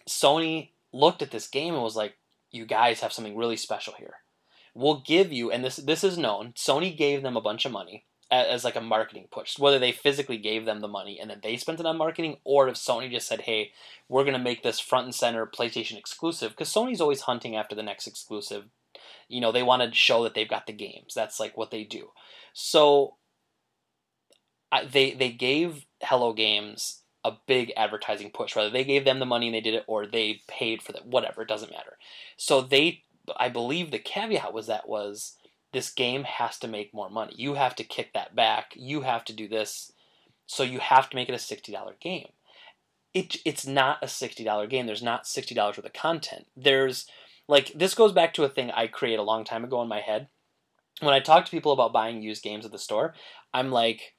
[0.08, 2.18] Sony looked at this game and was like,
[2.52, 4.16] "You guys have something really special here.
[4.74, 6.54] We'll give you." And this this is known.
[6.54, 9.58] Sony gave them a bunch of money a- as like a marketing push.
[9.58, 12.68] Whether they physically gave them the money and then they spent it on marketing, or
[12.68, 13.74] if Sony just said, "Hey,
[14.08, 17.76] we're going to make this front and center PlayStation exclusive," because Sony's always hunting after
[17.76, 18.66] the next exclusive.
[19.28, 21.13] You know, they want to show that they've got the games.
[21.13, 22.12] That's like what they do.
[22.54, 23.18] So
[24.72, 28.56] I, they they gave Hello Games a big advertising push.
[28.56, 31.06] Whether they gave them the money and they did it, or they paid for that,
[31.06, 31.98] whatever, it doesn't matter.
[32.38, 33.04] So they,
[33.36, 35.36] I believe, the caveat was that was
[35.74, 37.34] this game has to make more money.
[37.36, 38.74] You have to kick that back.
[38.76, 39.92] You have to do this.
[40.46, 42.30] So you have to make it a sixty dollar game.
[43.14, 44.86] It it's not a sixty dollar game.
[44.86, 46.48] There's not sixty dollars worth of content.
[46.56, 47.08] There's
[47.50, 50.00] like this goes back to a thing I created a long time ago in my
[50.00, 50.30] head.
[51.02, 53.14] When I talk to people about buying used games at the store,
[53.54, 54.14] I'm like,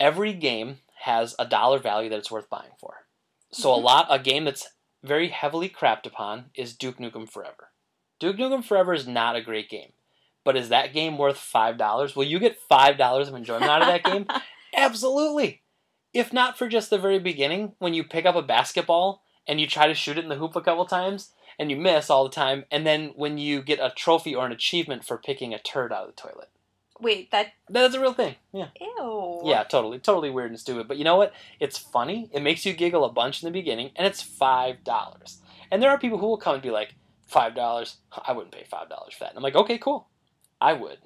[0.00, 3.06] every game has a dollar value that it's worth buying for.
[3.52, 3.82] So a Mhm.
[3.82, 4.68] lot a game that's
[5.02, 7.70] very heavily crapped upon is Duke Nukem Forever.
[8.18, 9.92] Duke Nukem Forever is not a great game,
[10.44, 12.16] but is that game worth five dollars?
[12.16, 14.26] Will you get five dollars of enjoyment out of that game?
[14.76, 15.62] Absolutely.
[16.12, 19.66] If not for just the very beginning, when you pick up a basketball and you
[19.66, 22.30] try to shoot it in the hoop a couple times and you miss all the
[22.34, 25.92] time, and then when you get a trophy or an achievement for picking a turd
[25.92, 26.48] out of the toilet.
[27.00, 28.36] Wait, that That's a real thing.
[28.52, 28.68] Yeah.
[28.80, 29.42] ew.
[29.44, 29.98] Yeah, totally.
[29.98, 30.88] Totally weird and stupid.
[30.88, 31.32] But you know what?
[31.58, 32.30] It's funny.
[32.32, 35.36] It makes you giggle a bunch in the beginning, and it's $5.
[35.70, 36.94] And there are people who will come and be like,
[37.32, 37.94] $5?
[38.26, 39.30] I wouldn't pay $5 for that.
[39.30, 40.08] And I'm like, okay, cool.
[40.60, 40.98] I would.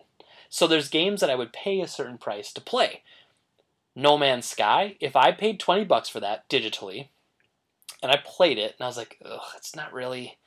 [0.48, 3.02] So there's games that I would pay a certain price to play.
[3.96, 7.09] No Man's Sky, if I paid 20 bucks for that digitally,
[8.02, 10.38] and I played it, and I was like, ugh, it's not really,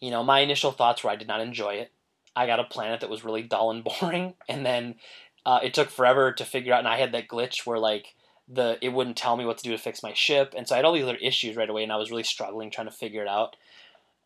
[0.00, 1.92] you know, my initial thoughts were I did not enjoy it.
[2.34, 4.96] I got a planet that was really dull and boring, and then
[5.44, 8.14] uh, it took forever to figure out, and I had that glitch where like
[8.48, 10.78] the it wouldn't tell me what to do to fix my ship, and so I
[10.78, 13.22] had all these other issues right away, and I was really struggling trying to figure
[13.22, 13.56] it out.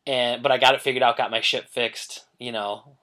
[0.07, 2.97] And but I got it figured out, got my ship fixed, you know,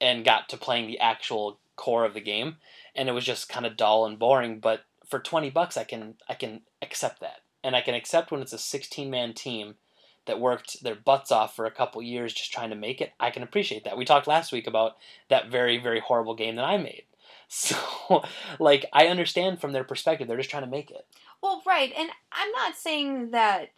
[0.00, 2.56] and got to playing the actual core of the game,
[2.94, 4.60] and it was just kind of dull and boring.
[4.60, 8.42] But for twenty bucks, I can I can accept that, and I can accept when
[8.42, 9.76] it's a sixteen man team
[10.26, 13.12] that worked their butts off for a couple years just trying to make it.
[13.20, 13.96] I can appreciate that.
[13.96, 14.96] We talked last week about
[15.28, 17.04] that very very horrible game that I made.
[17.46, 17.76] So,
[18.58, 20.26] like, I understand from their perspective.
[20.26, 21.06] They're just trying to make it.
[21.42, 23.70] Well, right, and I'm not saying that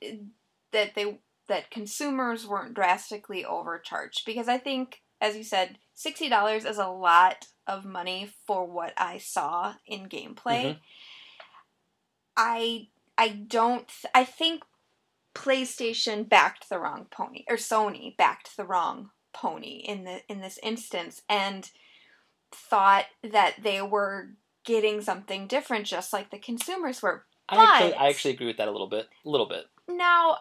[0.73, 6.65] that they that consumers weren't drastically overcharged because I think, as you said, sixty dollars
[6.65, 10.63] is a lot of money for what I saw in gameplay.
[10.63, 10.79] Mhm.
[12.37, 13.91] I I don't.
[14.15, 14.63] I think
[15.37, 20.59] PlayStation backed the wrong pony, or Sony backed the wrong pony in the in this
[20.63, 21.71] instance, and
[22.53, 24.31] thought that they were
[24.65, 27.25] getting something different, just like the consumers were.
[27.49, 29.09] I actually, I actually agree with that a little bit.
[29.25, 29.67] A little bit.
[29.89, 30.39] Now,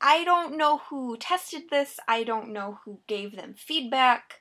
[0.00, 2.00] I don't know who tested this.
[2.08, 4.40] I don't know who gave them feedback.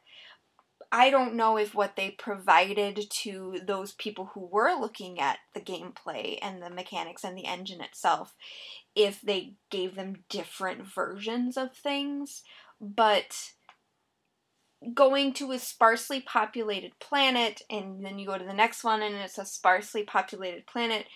[0.92, 5.60] I don't know if what they provided to those people who were looking at the
[5.60, 8.34] gameplay and the mechanics and the engine itself,
[8.96, 12.44] if they gave them different versions of things.
[12.80, 13.52] But
[14.94, 19.16] going to a sparsely populated planet and then you go to the next one and
[19.16, 21.08] it's a sparsely populated planet,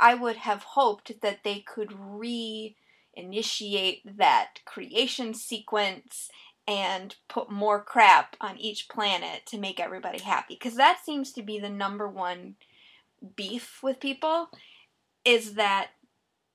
[0.00, 2.76] I would have hoped that they could re
[3.14, 6.30] initiate that creation sequence
[6.70, 11.42] and put more crap on each planet to make everybody happy because that seems to
[11.42, 12.54] be the number one
[13.34, 14.48] beef with people
[15.24, 15.88] is that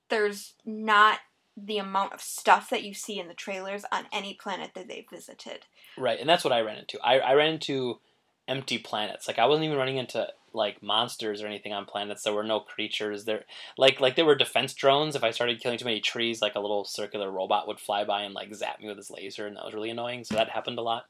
[0.08, 1.18] there's not
[1.54, 5.08] the amount of stuff that you see in the trailers on any planet that they've
[5.10, 5.66] visited.
[5.98, 6.98] Right, and that's what I ran into.
[7.02, 8.00] I, I ran into
[8.48, 9.28] empty planets.
[9.28, 12.22] Like I wasn't even running into like monsters or anything on planets.
[12.24, 13.24] There were no creatures.
[13.24, 13.44] There
[13.78, 15.14] like like there were defense drones.
[15.14, 18.22] If I started killing too many trees, like a little circular robot would fly by
[18.22, 20.24] and like zap me with his laser, and that was really annoying.
[20.24, 21.04] So that happened a lot.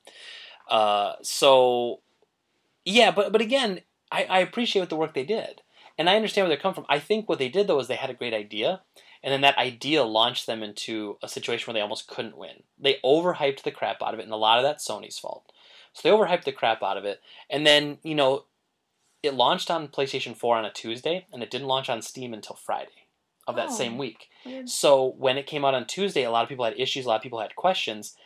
[0.68, 2.00] Uh, so
[2.84, 3.80] yeah, but but again,
[4.12, 5.62] I, I appreciate what the work they did,
[5.98, 6.86] and I understand where they come from.
[6.88, 8.82] I think what they did though is they had a great idea,
[9.22, 12.62] and then that idea launched them into a situation where they almost couldn't win.
[12.78, 15.52] They overhyped the crap out of it, and a lot of that's Sony's fault.
[15.92, 17.20] So they overhyped the crap out of it,
[17.50, 18.44] and then you know,
[19.26, 22.56] it launched on PlayStation 4 on a Tuesday, and it didn't launch on Steam until
[22.56, 23.08] Friday
[23.46, 23.72] of that Oh.
[23.76, 24.28] same week.
[24.44, 24.68] Weird.
[24.68, 27.16] So when it came out on Tuesday, a lot of people had issues, a lot
[27.16, 28.16] of people had questions,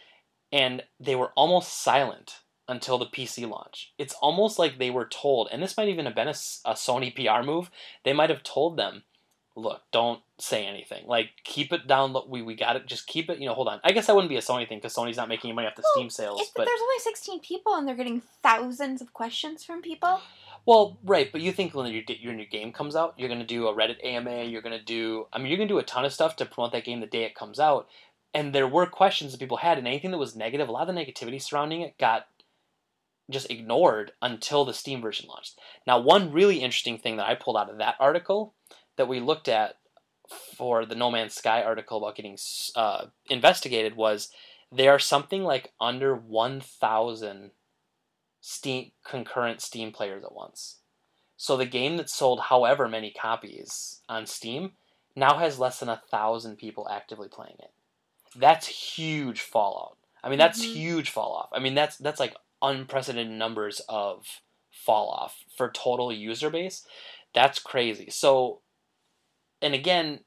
[0.53, 3.93] and they were almost silent until the PC launch.
[3.99, 7.45] It's almost like they were told, and this might even have been a Sony PR
[7.45, 7.71] move.
[8.05, 9.05] They might have told them,
[9.61, 11.07] look, don't say anything.
[11.07, 12.13] Like, keep it down.
[12.13, 12.87] Look, we we got it.
[12.87, 13.39] Just keep it.
[13.39, 13.81] You know, hold on.
[13.85, 15.77] I guess that wouldn't be a Sony thing because Sony's not making any money off
[15.77, 16.51] the Well, Steam sales.
[16.57, 20.21] But there's only 16 people and they're getting thousands of questions from people,
[20.67, 21.31] well, right.
[21.31, 24.05] But you think when your your new game comes out, you're gonna do a Reddit
[24.05, 24.45] AMA.
[24.45, 25.27] You're gonna do.
[25.33, 27.25] I mean, you're gonna do a ton of stuff to promote that game the day
[27.25, 27.89] it comes out.
[28.33, 30.95] And there were questions that people had, and anything that was negative, a lot of
[30.95, 32.29] the negativity surrounding it got
[33.29, 35.59] just ignored until the Steam version launched.
[35.87, 38.55] Now, one really interesting thing that I pulled out of that article
[39.01, 39.77] that we looked at
[40.29, 42.37] for the No Man's Sky article about getting
[42.77, 44.29] uh, investigated was
[44.71, 47.53] there are something like under 1,000
[48.43, 50.81] Steam concurrent Steam players at once.
[51.39, 54.73] So the game that sold however many copies on Steam
[55.17, 57.71] now has less than a thousand people actively playing it.
[58.37, 59.97] That's huge fallout.
[60.23, 60.73] I mean, that's Mhm.
[60.73, 61.49] huge fall off.
[61.53, 66.87] I mean, that's that's like unprecedented numbers of fall off for total user base.
[67.33, 68.11] That's crazy.
[68.11, 68.61] So,
[69.63, 70.21] and again,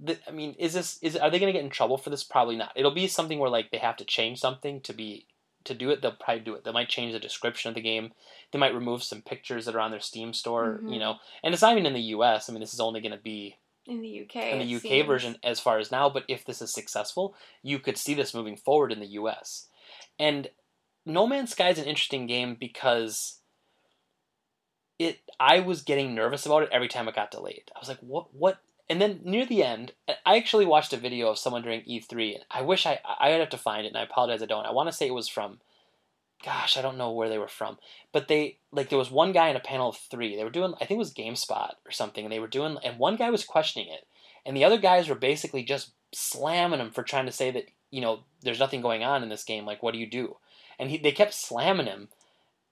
[0.00, 2.24] the, I mean, is this is are they going to get in trouble for this?
[2.24, 2.72] Probably not.
[2.76, 5.26] It'll be something where like they have to change something to be
[5.64, 6.00] to do it.
[6.00, 6.64] They'll probably do it.
[6.64, 8.12] They might change the description of the game.
[8.52, 10.80] They might remove some pictures that are on their Steam store.
[10.82, 10.92] Mhm.
[10.92, 12.48] You know, and it's not even in the U.S.
[12.48, 14.36] I mean, this is only going to be in the UK.
[14.52, 15.06] in the UK seems.
[15.06, 18.56] version as far as now, but if this is successful, you could see this moving
[18.56, 19.68] forward in the US.
[20.18, 20.48] And
[21.04, 23.40] No Man's Sky is an interesting game because
[24.98, 27.70] it I was getting nervous about it every time it got delayed.
[27.74, 28.58] I was like, what what
[28.90, 29.92] and then near the end,
[30.24, 33.50] I actually watched a video of someone during E3 and I wish I I'd have
[33.50, 34.66] to find it and I apologize I don't.
[34.66, 35.60] I want to say it was from
[36.44, 37.78] gosh, I don't know where they were from.
[38.12, 40.36] But they like there was one guy in a panel of 3.
[40.36, 42.98] They were doing I think it was GameSpot or something and they were doing and
[42.98, 44.06] one guy was questioning it
[44.46, 48.00] and the other guys were basically just slamming him for trying to say that you
[48.00, 50.36] know there's nothing going on in this game like what do you do
[50.78, 52.08] and he, they kept slamming him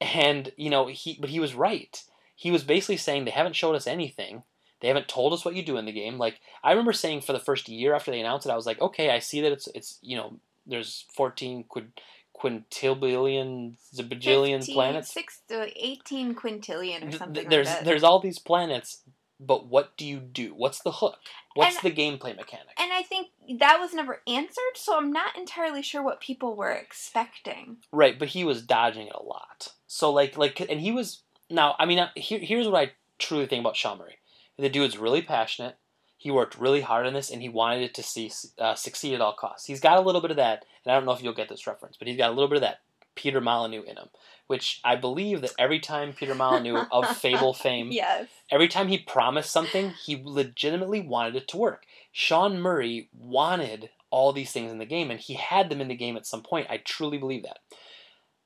[0.01, 2.05] and you know he but he was right
[2.35, 4.43] he was basically saying they haven't showed us anything
[4.81, 7.33] they haven't told us what you do in the game like i remember saying for
[7.33, 9.69] the first year after they announced it i was like okay i see that it's
[9.75, 11.93] it's you know there's 14 quid,
[12.35, 17.85] quintillion bajillion 15, planets Six to 18 quintillion or Th- something th- there's like that.
[17.85, 19.03] there's all these planets
[19.39, 21.19] but what do you do what's the hook
[21.55, 23.29] what's And- the gameplay mechanic and I think
[23.61, 27.77] that was never answered, so I'm not entirely sure what people were expecting.
[27.93, 29.73] Right, but he was dodging it a lot.
[29.87, 31.75] So like like and he was now.
[31.79, 34.17] I mean, uh, here, here's what I truly think about Sean Murray.
[34.59, 35.77] The dude's really passionate.
[36.19, 39.21] He worked really hard on this, and he wanted it to see uh, succeed at
[39.21, 39.67] all costs.
[39.67, 41.67] He's got a little bit of that, and I don't know if you'll get this
[41.67, 42.79] reference, but he's got a little bit of that
[43.15, 44.09] Peter Molyneux in him,
[44.47, 48.29] which I believe that every time Peter Molyneux of Fable fame Yes.
[48.51, 51.85] every time he promised something, he legitimately wanted it to work.
[52.13, 55.95] Sean Murray wanted all these things in the game, and he had them in the
[55.95, 56.67] game at some point.
[56.71, 57.59] I truly believe that.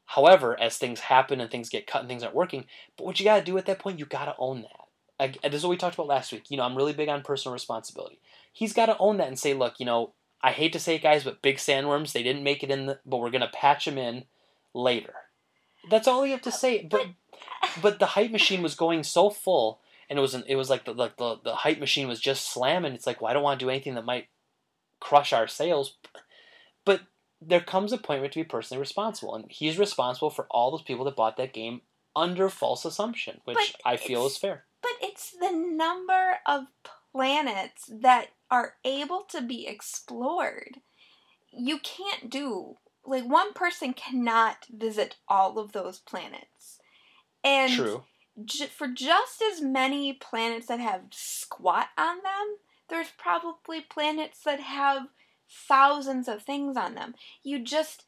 [0.06, 2.64] However, as things happen and things get cut and things aren't working,
[2.96, 4.79] but what you got to do at that point, you got to own that.
[5.20, 6.50] Like, this is what we talked about last week.
[6.50, 8.18] You know, I'm really big on personal responsibility.
[8.52, 11.02] He's got to own that and say, look, you know, I hate to say it,
[11.02, 13.84] guys, but big sandworms, they didn't make it in, the, but we're going to patch
[13.84, 14.24] them in
[14.74, 15.14] later.
[15.90, 16.82] That's all you have to say.
[16.90, 17.06] But
[17.82, 20.84] but the hype machine was going so full and it was an, it was like
[20.84, 22.92] the like the, the hype machine was just slamming.
[22.92, 24.26] It's like, well, I don't want to do anything that might
[24.98, 25.96] crush our sales.
[26.84, 27.02] But
[27.40, 30.82] there comes a point where to be personally responsible, and he's responsible for all those
[30.82, 31.82] people that bought that game
[32.16, 34.64] under false assumption, which But I feel is fair.
[34.82, 36.64] But it's the number of
[37.12, 40.78] planets that are able to be explored.
[41.52, 46.78] You can't do like one person cannot visit all of those planets.
[47.42, 48.04] And True.
[48.44, 52.56] ju- for just as many planets that have squat on them,
[52.88, 55.08] there's probably planets that have
[55.48, 57.14] thousands of things on them.
[57.42, 58.04] You just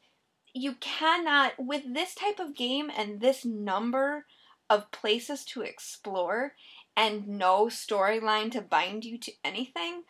[0.53, 4.25] you cannot with this type of game and this number
[4.73, 6.53] of places to explore
[6.95, 10.03] and no storyline to bind you to anything.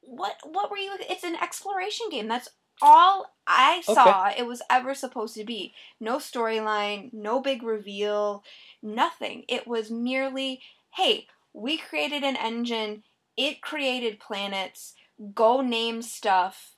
[0.00, 2.28] What what were you it's an exploration game.
[2.28, 2.48] That's
[2.82, 5.74] all I saw it was ever supposed to be.
[6.00, 8.44] No storyline, no big reveal,
[8.82, 9.44] nothing.
[9.48, 10.60] It was merely,
[10.94, 13.02] hey, we created an engine,
[13.36, 14.94] it created planets,
[15.34, 16.74] go name stuff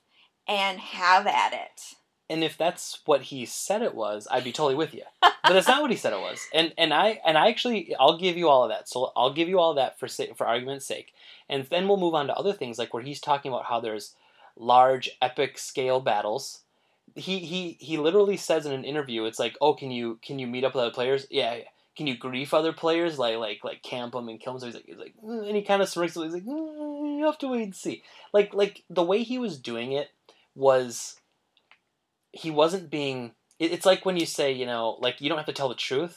[0.47, 1.95] and have at it.
[2.29, 5.03] And if that's what he said it was, I'd be totally with you.
[5.21, 6.39] But that's not what he said it was.
[6.53, 8.87] And and I and I actually I'll give you all of that.
[8.87, 11.13] So I'll give you all of that for for argument's sake.
[11.49, 14.15] And then we'll move on to other things like where he's talking about how there's
[14.55, 16.61] large epic scale battles.
[17.15, 20.45] He he he literally says in an interview, it's like, "Oh, can you can you
[20.45, 21.55] meet up with other players?" Yeah.
[21.55, 21.63] yeah.
[21.97, 24.59] Can you grief other players like like like camp them and kill them?
[24.59, 26.13] So he's like, he's like, "Mm," and he kind of smirks.
[26.13, 28.03] He's like, mm, you have to wait and see.
[28.31, 30.09] Like like the way he was doing it
[30.55, 31.18] was
[32.39, 35.53] he wasn't being it's like when you say you know like you don't have to
[35.59, 36.15] tell the truth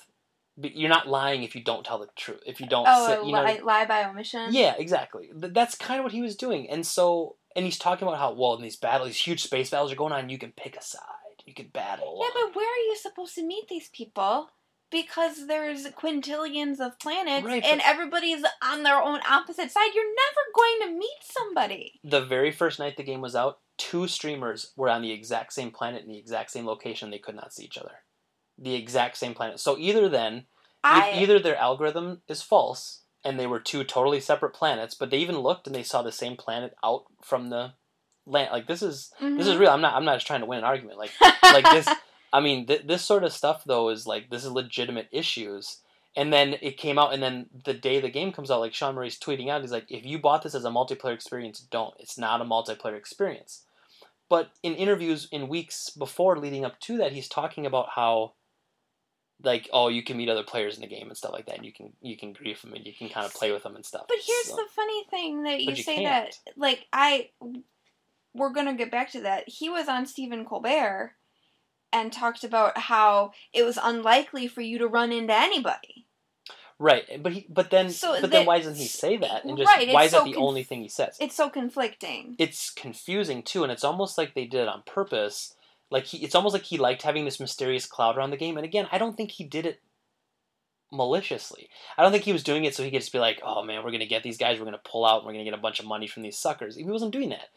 [0.56, 2.42] But you're not lying if you don't tell the truth.
[2.52, 4.46] If you don't, Oh, a you know, lie, lie by omission.
[4.52, 5.24] yeah, exactly.
[5.58, 8.54] That's kind of what he was doing, and so and he's talking about how well
[8.58, 10.28] in these battles, these huge space battles are going on.
[10.28, 11.38] You can pick a side.
[11.48, 12.20] You can battle.
[12.22, 14.50] Yeah, but where are you supposed to meet these people?
[14.92, 19.90] Because there's quintillions of planets Right, and everybody's on their own opposite side.
[19.94, 22.00] You're never going to meet somebody.
[22.04, 25.70] the very first night the game was out, two streamers were on the exact same
[25.70, 27.10] planet in the exact same location.
[27.10, 28.04] They could not see each other.
[28.58, 29.58] The exact same planet.
[29.58, 30.44] So either then,
[30.84, 35.18] I either their algorithm is false and they were two totally separate planets, but they
[35.18, 37.72] even looked and they saw the same planet out from the
[38.26, 38.50] land.
[38.52, 39.60] Like this is this is Mhm.
[39.60, 39.70] real.
[39.70, 40.98] I'm not I'm not just trying to win an argument.
[40.98, 41.12] Like
[41.44, 41.88] like this
[42.32, 45.78] I mean, th- this sort of stuff though is like this is legitimate issues.
[46.14, 48.94] And then it came out, and then the day the game comes out, like Sean
[48.94, 51.94] Murray's tweeting out, he's like, "If you bought this as a multiplayer experience, don't.
[51.98, 53.62] It's not a multiplayer experience."
[54.28, 58.34] But in interviews in weeks before leading up to that, he's talking about how,
[59.42, 61.64] like, oh, you can meet other players in the game and stuff like that, and
[61.64, 63.84] you can you can grief them and you can kind of play with them and
[63.86, 64.04] stuff.
[64.06, 66.38] But here's So- the funny thing that you, you say can't.
[66.44, 67.30] that like I
[68.34, 69.48] we're gonna get back to that.
[69.48, 71.14] He was on Stephen Colbert
[71.92, 76.06] and talked about how it was unlikely for you to run into anybody.
[76.78, 79.56] right, but he but then So but that- then why doesn't he say that and
[79.56, 81.16] just Right, why is that the conf- only thing he says?
[81.20, 82.34] It's so conflicting.
[82.38, 85.54] it's confusing too, and it's almost like they did it on purpose.
[85.90, 88.56] Like he, it's almost like he liked having this mysterious cloud around the game.
[88.56, 89.80] And again, I don't think he did it
[90.90, 91.68] maliciously.
[91.96, 93.82] I don't think he was doing it so he could just be like, "Oh man,
[93.84, 94.58] we're gonna get these guys.
[94.58, 95.18] We're gonna pull out.
[95.18, 97.48] and We're gonna get a bunch of money from these suckers." He wasn't doing that.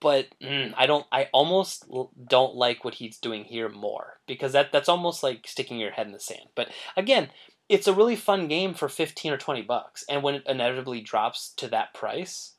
[0.00, 1.06] But mm, I don't.
[1.10, 1.86] I almost
[2.28, 6.06] don't like what he's doing here more because that that's almost like sticking your head
[6.06, 6.48] in the sand.
[6.54, 7.30] But again,
[7.68, 11.52] it's a really fun game for fifteen or twenty bucks, and when it inevitably drops
[11.56, 12.54] to that price,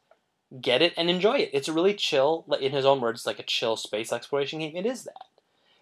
[0.59, 1.49] get it and enjoy it.
[1.53, 4.75] It's a really chill, in his own words, like a chill space exploration game.
[4.75, 5.27] It is that,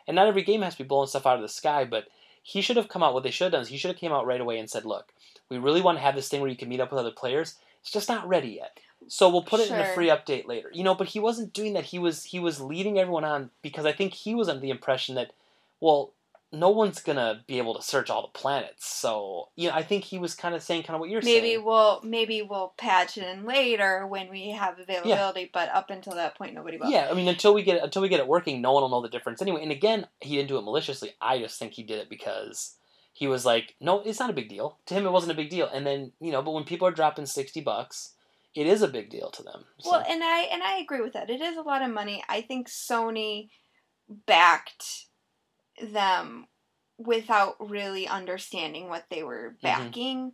[0.08, 1.86] and not every game has to be blowing stuff out of the sky.
[1.86, 2.06] But
[2.44, 3.16] he should have come out.
[3.16, 4.86] What they should have done is he should have came out right away and said,
[4.86, 5.12] "Look,
[5.50, 7.56] we really want to have this thing where you can meet up with other players.
[7.82, 8.80] It's just not ready yet.
[9.08, 11.74] So we'll put it in a free update later." You know, but he wasn't doing
[11.74, 11.86] that.
[11.86, 15.16] He was he was leading everyone on because I think he was under the impression
[15.16, 15.34] that,
[15.80, 16.14] well.
[16.50, 19.76] No one's gonna be able to search all the planets, so you know.
[19.76, 21.44] I think he was kind of saying kind of what you're Maybe saying.
[21.44, 26.14] Maybe we'll maybe we'll patch it in later when we have availability, but up until
[26.14, 26.90] that point nobody will.
[26.90, 28.90] Yeah, I mean, until we get it, until we get it working, no one will
[28.90, 29.62] know the difference anyway.
[29.62, 31.16] And again, he didn't do it maliciously.
[31.20, 32.78] I just think he did it because
[33.12, 35.50] he was like, "No, it's not a big deal." To him, it wasn't a big
[35.50, 35.68] deal.
[35.68, 38.14] And then you know, but when people are dropping sixty bucks,
[38.58, 39.66] it is a big deal to them.
[39.80, 41.30] So, Well, and I and I agree with that.
[41.30, 42.24] It is a lot of money.
[42.28, 43.50] I think Sony
[44.10, 45.06] backed
[45.82, 46.48] them
[46.98, 49.62] without really understanding what they were Mhm.
[49.62, 50.32] backing.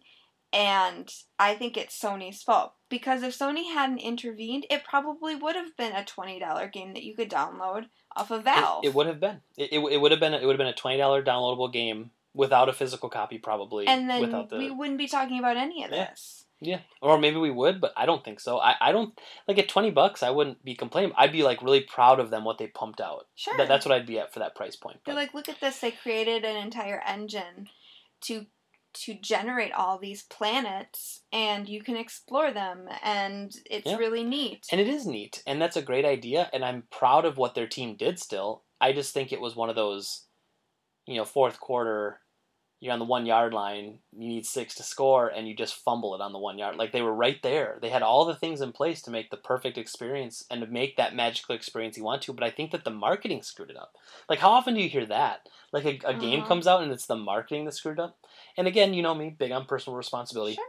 [0.53, 2.73] And I think it's Sony's fault.
[2.87, 7.03] Because if Sony hadn't intervened, it probably would have been a twenty dollar game that
[7.03, 8.83] you could download off of Valve.
[8.85, 9.41] it, it would have been.
[9.57, 10.33] It, it, it would have been.
[10.35, 13.87] It would have been a twenty dollar downloadable game without a physical copy, probably.
[13.87, 16.09] and then without the we wouldn't be talking about any of Yeah.
[16.11, 16.42] this.
[16.63, 18.57] Yeah, or maybe we would, but I don't think so.
[18.59, 20.23] I, I don't like at twenty bucks.
[20.23, 21.13] I wouldn't be complaining.
[21.17, 23.27] I'd be like really proud of them what they pumped out.
[23.35, 23.55] Sure.
[23.57, 24.97] That, that's what I'd be at for that price point.
[25.05, 25.79] They're like, look at this.
[25.79, 27.69] They created an entire engine
[28.21, 28.45] to
[29.05, 33.97] to generate all these planets, and you can explore them, and it's Yeah.
[33.97, 34.67] really neat.
[34.71, 37.65] And it is neat, and that's a great idea, and I'm proud of what their
[37.67, 38.63] team did still.
[38.79, 40.27] I just think it was one of those,
[41.07, 42.19] you know, fourth quarter,
[42.83, 46.13] you're on the one yard line, you need six to score, and you just fumble
[46.15, 46.75] it on the one yard.
[46.75, 47.79] Like they were right there.
[47.81, 50.97] They had all the things in place to make the perfect experience and to make
[50.97, 53.93] that magical experience you want to, but I think that the marketing screwed it up.
[54.27, 55.47] Like, how often do you hear that?
[55.71, 56.47] Like, a, a game Mhm.
[56.47, 58.17] comes out and it's the marketing that screwed up?
[58.57, 60.65] And again, you know me, big on personal responsibility Sure.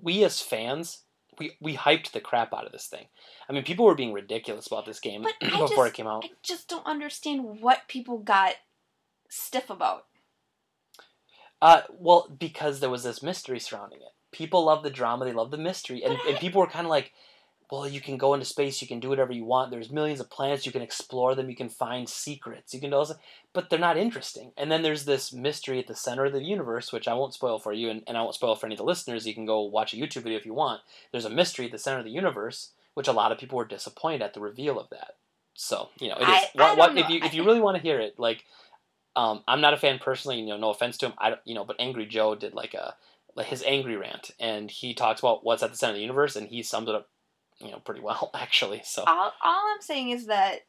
[0.00, 1.02] we as fans
[1.38, 3.06] we, we hyped the crap out of this thing.
[3.48, 6.24] I mean, people were being ridiculous about this game before just- it came out.
[6.24, 8.54] I just don't understand what people got
[9.28, 10.06] stiff about.
[11.60, 14.12] Uh, well, because there was this mystery surrounding it.
[14.30, 17.12] People love the drama, they love the mystery, and, and people were kind of like,
[17.70, 19.70] well, you can go into space, you can do whatever you want.
[19.70, 22.96] There's millions of planets, you can explore them, you can find secrets, you can do
[22.96, 23.16] all this,
[23.52, 24.52] but they're not interesting.
[24.56, 27.58] And then there's this mystery at the center of the universe, which I won't spoil
[27.58, 29.26] for you, and, and I won't spoil for any of the listeners.
[29.26, 30.80] You can go watch a YouTube video if you want.
[31.12, 33.64] There's a mystery at the center of the universe, which a lot of people were
[33.64, 35.16] disappointed at the reveal of that.
[35.54, 36.28] So you know, it is.
[36.28, 38.44] I- what, I what if you if you really want to hear it, like
[39.16, 40.40] um, I'm not a fan personally.
[40.40, 41.14] You know, no offense to him.
[41.18, 42.94] I you know, but Angry Joe did like a
[43.34, 46.36] like his angry rant, and he talks about what's at the center of the universe,
[46.36, 47.08] and he summed it up,
[47.60, 48.82] you know, pretty well actually.
[48.84, 50.60] So All, all I'm saying is that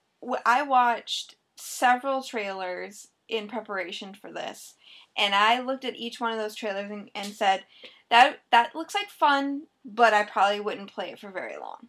[0.45, 4.75] I watched several trailers in preparation for this,
[5.17, 7.65] and I looked at each one of those trailers and, and said,
[8.09, 11.87] "That that looks like fun, but I probably wouldn't play it for very long."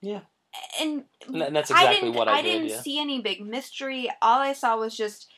[0.00, 0.20] Yeah.
[0.80, 2.80] And, And that's exactly didn't, what I did, I didn't yeah.
[2.80, 4.08] see any big mystery.
[4.22, 5.28] All I saw was just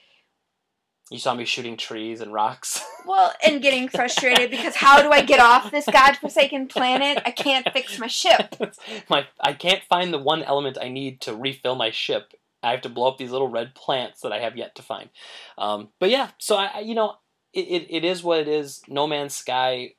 [1.11, 2.83] You saw me shooting trees and rocks.
[3.07, 7.23] Well, and getting frustrated because how do I get off this godforsaken planet?
[7.25, 8.57] I can't fix my ship.
[9.09, 12.35] my I can't find the one element I need to refill my ship.
[12.65, 15.11] I have to blow up these little red plants that I have yet to find.
[15.57, 17.19] Um, but yeah, so I, you know
[17.53, 18.83] it, it, it is what it is.
[18.89, 19.93] No Man's Sky.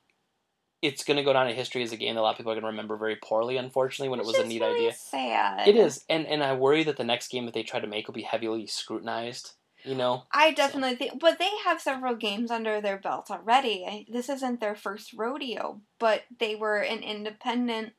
[0.81, 2.51] It's going to go down in history as a game that a lot of people
[2.51, 3.55] are going to remember very poorly.
[3.55, 4.93] Unfortunately, when it was a neat really idea.
[4.93, 5.65] Sad.
[5.65, 8.05] It is, and and I worry that the next game that they try to make
[8.07, 9.53] will be heavily scrutinized.
[9.87, 14.05] You know, I definitely think, but they have several games under their belt already.
[14.11, 17.93] This isn't their first rodeo, but they were an independent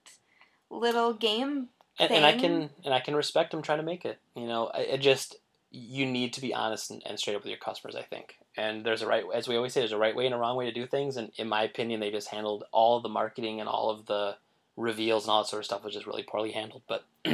[0.71, 1.69] little game.
[1.99, 4.19] and, and I can and I can respect them trying to make it.
[4.37, 5.37] You know, I, it just
[5.71, 7.97] you need to be honest and, and straight up with your customers.
[7.97, 10.35] I think, and there's a right, as we always say, there's a right way and
[10.35, 11.17] a wrong way to do things.
[11.17, 14.37] And in my opinion, they just handled all the marketing and all of the
[14.77, 16.83] reveals and all that sort of stuff was just really poorly handled.
[16.87, 17.05] But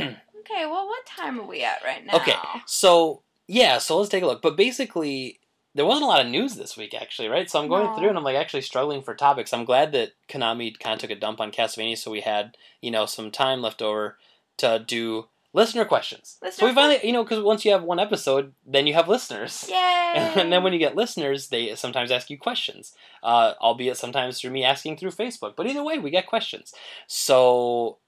[0.44, 2.16] Okay, well, what time are we at right now?
[2.16, 2.34] Okay.
[2.66, 4.42] so yeah, so let's take a look.
[4.42, 5.40] But basically,
[5.74, 7.51] there wasn't a lot of news this week, actually, right?
[7.51, 7.95] So I'm going No.
[7.97, 9.53] through and I'm like actually struggling for topics.
[9.53, 12.90] I'm glad that Konami kind of took a dump on Castlevania, so we had you
[12.90, 14.16] know some time left over
[14.59, 16.38] to do listener questions.
[16.51, 19.66] so we finally, you know, because once you have one episode, then you have listeners.
[19.68, 20.12] Yay!
[20.36, 22.92] And then when you get listeners, they sometimes ask you questions,
[23.22, 25.55] uh, albeit sometimes through me asking through Facebook.
[25.57, 26.72] But either way, we get questions.
[27.09, 27.99] So,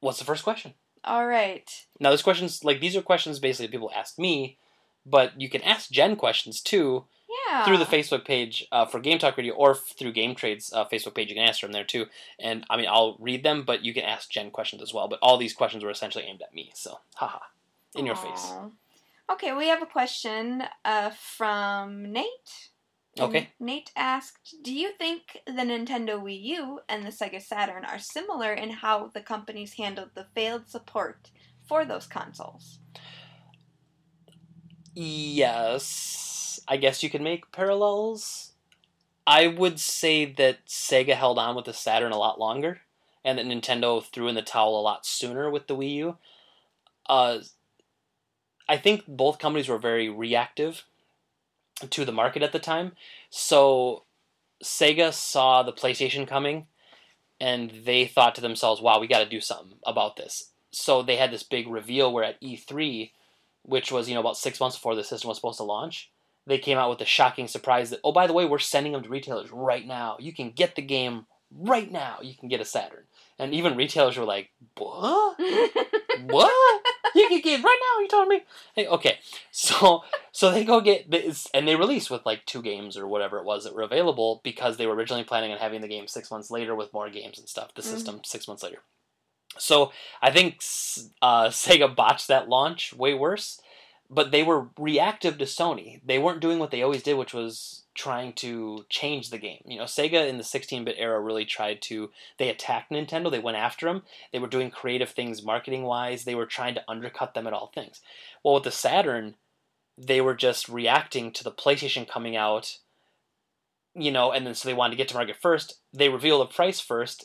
[0.00, 0.74] what's the first question?
[1.08, 1.68] All right.
[1.98, 4.58] Now, this questions like these are questions basically people ask me,
[5.06, 7.06] but you can ask Jen questions too
[7.48, 7.64] Yeah.
[7.64, 10.84] through the Facebook page uh, for Game Talk Radio or f- through Game Trade's uh,
[10.84, 11.28] Facebook page.
[11.30, 12.06] You can answer them there too.
[12.38, 15.08] And I mean, I'll read them, but you can ask Jen questions as well.
[15.08, 17.38] But all these questions were essentially aimed at me, so haha,
[17.96, 18.52] in your face.
[19.30, 22.70] Okay, we have a question uh, from Nate.
[23.18, 23.50] And Okay.
[23.60, 28.52] Nate asked, "Do you think the Nintendo Wii U and the Sega Saturn are similar
[28.54, 31.30] in how the companies handled the failed support
[31.66, 32.80] for those consoles?"
[34.94, 38.52] Yes, I guess you can make parallels.
[39.26, 42.82] I would say that Sega held on with the Saturn a lot longer,
[43.24, 46.18] and that Nintendo threw in the towel a lot sooner with the Wii U.
[47.08, 47.40] Uh,
[48.68, 50.84] I think both companies were very reactive
[51.90, 52.92] to the market at the time.
[53.30, 54.04] So
[54.62, 56.66] Sega saw the PlayStation coming,
[57.40, 61.16] and they thought to themselves, "Wow, we got to do something about this." So they
[61.16, 63.12] had this big reveal where at E3
[63.68, 66.10] which was you know about six months before the system was supposed to launch,
[66.46, 69.02] they came out with the shocking surprise that oh by the way we're sending them
[69.02, 70.16] to retailers right now.
[70.18, 72.18] You can get the game right now.
[72.22, 73.04] You can get a Saturn,
[73.38, 75.36] and even retailers were like, what?
[76.26, 76.52] What?
[77.14, 78.02] you can get right now?
[78.02, 78.42] You telling me?
[78.74, 79.18] Hey, okay,
[79.52, 83.38] so so they go get this, and they release with like two games or whatever
[83.38, 86.30] it was that were available because they were originally planning on having the game six
[86.30, 87.72] months later with more games and stuff.
[87.74, 87.86] The Mhm.
[87.86, 88.82] system six months later.
[89.58, 90.60] So I think
[91.22, 93.60] uh, Sega botched that launch way worse,
[94.10, 96.00] but they were reactive to Sony.
[96.04, 99.60] They weren't doing what they always did, which was trying to change the game.
[99.66, 102.10] You know, Sega in the 16-bit era really tried to.
[102.38, 103.28] They attacked Nintendo.
[103.28, 104.04] They went after them.
[104.32, 106.22] They were doing creative things marketing-wise.
[106.22, 108.00] They were trying to undercut them at all things.
[108.44, 109.34] Well, with the Saturn,
[109.98, 112.78] they were just reacting to the PlayStation coming out.
[113.94, 115.80] You know, and then so they wanted to get to market first.
[115.92, 117.24] They reveal the price first,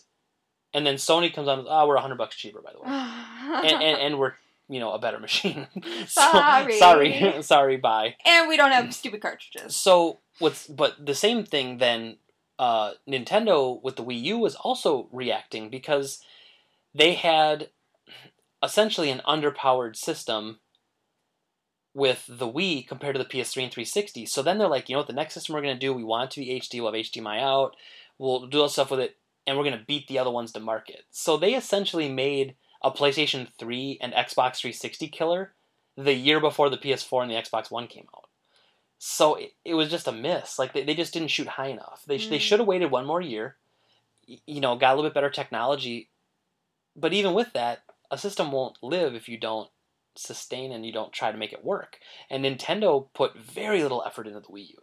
[0.74, 1.60] and then Sony comes on.
[1.60, 2.88] Oh, ah, we're hundred bucks cheaper, by the way
[3.70, 4.34] and, and, and we're
[4.70, 5.68] you know a better machine.
[6.08, 6.78] So- Sorry.
[6.78, 7.78] sorry, sorry.
[7.78, 8.16] Bye.
[8.26, 9.76] And we don't have stupid cartridges.
[9.76, 12.18] So what's but the same thing then?
[12.60, 16.20] Uh, Nintendo with the Wii U was also reacting because
[16.94, 17.70] they had
[18.62, 20.60] essentially an underpowered system
[21.94, 24.26] with the Wii compared to the PS3 and 360.
[24.26, 26.04] So then they're like, you know what, the next system we're going to do, we
[26.04, 27.76] want it to be HD, we'll have HDMI out,
[28.18, 30.60] we'll do all stuff with it, and we're going to beat the other ones to
[30.60, 31.02] market.
[31.12, 35.54] So they essentially made a PlayStation 3 and Xbox 360 killer
[35.96, 38.26] the year before the PS4 and the Xbox One came out.
[38.98, 40.58] So it, it was just a miss.
[40.58, 42.04] Like they, they just didn't shoot high enough.
[42.08, 42.42] They, sh they Mm.
[42.42, 43.58] should have waited one more year.
[44.26, 46.10] You know, got a little bit better technology.
[46.96, 49.70] But even with that, a system won't live if you don't
[50.16, 51.98] sustain and you don't try to make it work.
[52.30, 54.82] And Nintendo put very little effort into the Wii U.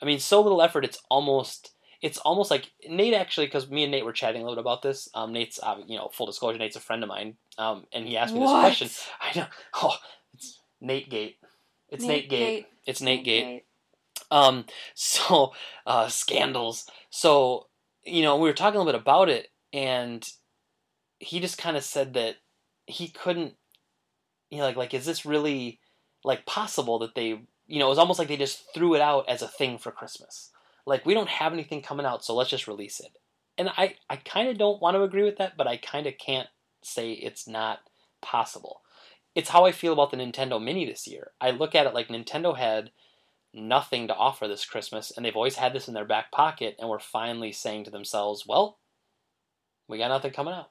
[0.00, 0.84] I mean, so little effort.
[0.84, 4.56] It's almost it's almost like Nate actually, because me and Nate were chatting a little
[4.56, 5.08] bit about this.
[5.14, 7.36] Um, Nate's uh, you know full disclosure, Nate's a friend of mine.
[7.56, 8.60] Um, and he asked me this What?
[8.60, 8.88] question.
[9.20, 9.46] I know.
[9.82, 9.96] Oh,
[10.34, 11.38] it's Nate Gate.
[11.88, 12.38] It's Nate, Gate.
[12.38, 12.66] Gate.
[12.86, 13.64] It's Nate Gate.
[14.30, 15.52] Um, so
[15.86, 16.86] uh, scandals.
[17.10, 17.66] So
[18.04, 20.26] you know, we were talking a little bit about it, and
[21.18, 22.36] he just kind of said that
[22.86, 23.54] he couldn't.
[24.50, 25.80] You know, like like is this really
[26.24, 27.40] like possible that they?
[27.66, 29.90] You know, it was almost like they just threw it out as a thing for
[29.90, 30.52] Christmas.
[30.88, 33.12] Like we don't have anything coming out, so let's just release it.
[33.56, 36.14] And I I kind of don't want to agree with that, but I kind of
[36.18, 36.48] can't
[36.82, 37.80] say it's not
[38.22, 38.80] possible.
[39.34, 41.32] It's how I feel about the Nintendo Mini this year.
[41.40, 42.90] I look at it like Nintendo had
[43.52, 46.88] nothing to offer this Christmas, and they've always had this in their back pocket, and
[46.88, 48.78] we're finally saying to themselves, well,
[49.88, 50.70] we got nothing coming out.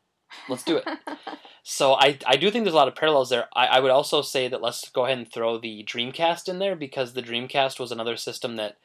[0.49, 0.85] Let's do it.
[1.63, 3.47] so I, I do think there's a lot of parallels there.
[3.53, 6.75] I, I would also say that let's go ahead and throw the Dreamcast in there
[6.75, 8.77] because the Dreamcast was another system that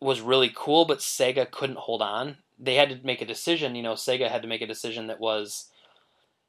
[0.00, 2.38] was really cool, but Sega couldn't hold on.
[2.58, 3.74] They had to make a decision.
[3.74, 5.68] You know, Sega had to make a decision that was,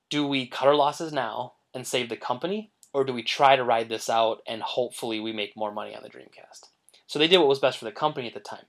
[0.10, 3.64] do we cut our losses now and save the company, or do we try to
[3.64, 6.68] ride this out and hopefully we make more money on the Dreamcast?
[7.08, 8.66] So they did what was best for the company at the time.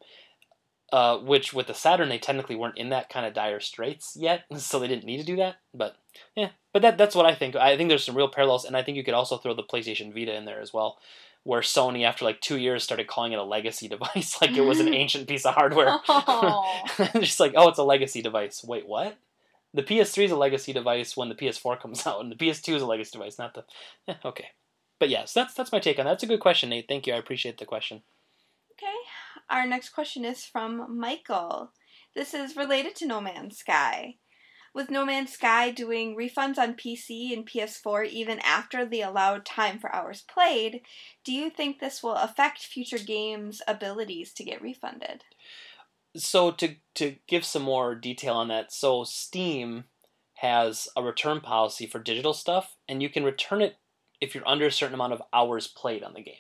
[0.93, 4.45] Uh, which with the Saturn they technically weren't in that kind of dire straits yet,
[4.59, 5.57] so they didn't need to do that.
[5.73, 5.97] But
[6.37, 7.57] yeah, but that that's what I think.
[7.57, 10.13] I think there's some real parallels, and I think you could also throw the PlayStation
[10.13, 10.99] Vita in there as well,
[11.45, 14.81] where Sony after like two years started calling it a legacy device, like it was
[14.81, 15.99] an ancient piece of hardware.
[16.09, 16.85] Oh.
[17.21, 18.65] Just like oh, it's a legacy device.
[18.65, 19.17] Wait, what?
[19.75, 22.83] The PS3 is a legacy device when the PS4 comes out, and the PS2 is
[22.83, 23.65] a legacy device, not the.
[24.07, 24.49] Eh, okay,
[24.99, 26.13] but yes, that's that's my take on that.
[26.13, 26.87] That's a good question, Nate.
[26.89, 27.15] Thank you.
[27.15, 28.03] I appreciate the question.
[28.73, 28.93] Okay,
[29.49, 31.73] our next question is from Michael.
[32.15, 34.17] This is related to No Man's Sky.
[34.75, 39.79] With No Man's Sky doing refunds on PC and PS4 even after the allowed time
[39.79, 40.81] for hours played,
[41.25, 45.25] do you think this will affect future games' abilities to get refunded?
[46.17, 49.85] So to to give some more detail on that, so Steam
[50.37, 53.77] has a return policy for digital stuff, and you can return it
[54.21, 56.35] if you're under a certain amount of hours played on the game.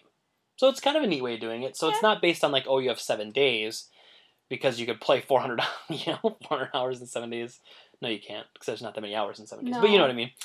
[0.56, 1.76] So it's kind of a neat way of doing it.
[1.76, 3.88] So it's not based on like, oh, you have seven days,
[4.48, 7.60] because you could play 400, you know, 400 hours in seven days.
[8.02, 9.76] No, you can't, because there's not that many hours in seven days.
[9.80, 10.30] But you know what I mean.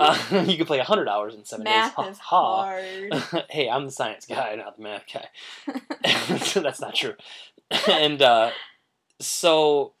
[0.00, 2.08] Uh, you could play 100 hours in seven Math days.
[2.12, 2.64] is Ha, ha.
[3.30, 3.44] hard.
[3.50, 5.28] hey, I'm the science guy, not the math guy.
[6.60, 7.14] That's not true.
[7.88, 8.50] and uh,
[9.20, 9.92] so,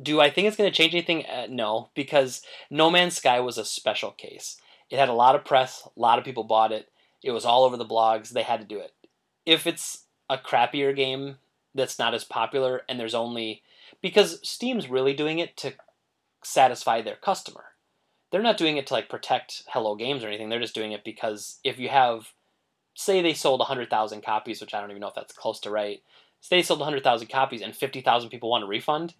[0.00, 1.26] do I think it's going to change anything?
[1.26, 4.56] Uh, no, because No Man's Sky was a special case.
[4.90, 6.88] It had a lot of press, a lot of people bought it.
[7.22, 8.30] It was all over the blogs.
[8.30, 8.92] They had to do it.
[9.44, 11.36] If it's a crappier game
[11.74, 13.62] that's not as popular, and there's only
[14.00, 15.74] because Steam's really doing it to
[16.42, 17.64] satisfy their customer.
[18.30, 20.48] They're not doing it to like protect Hello Games or anything.
[20.48, 22.32] They're just doing it because if you have,
[22.94, 26.02] say, they sold 100,000 copies, which I don't even know if that's close to right.
[26.40, 29.14] Say they sold 100,000 copies and 50,000 people want a refund.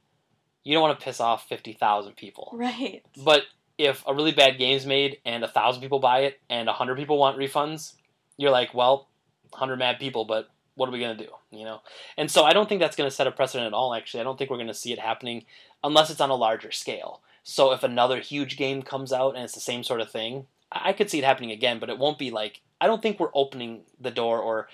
[0.63, 2.51] You don't want to piss off 50,000 people.
[2.55, 3.03] right.
[3.25, 3.45] But
[3.79, 6.97] if a really bad game's made and a thousand people buy it and a hundred
[6.99, 7.95] people want refunds,
[8.37, 9.09] you're like, well,
[9.53, 10.49] hundred mad people, but
[10.79, 11.31] what are we gonna do?
[11.51, 11.81] You know?
[12.17, 13.95] And so I don't think that's gonna set a precedent at all.
[13.95, 15.45] Actually, I don't think we're gonna see it happening
[15.85, 17.21] unless it's on a larger scale.
[17.43, 20.91] So if another huge game comes out and it's the same sort of thing, I
[20.91, 23.31] I could see it happening again, but it won't be like I don't think we're
[23.35, 24.69] opening the door or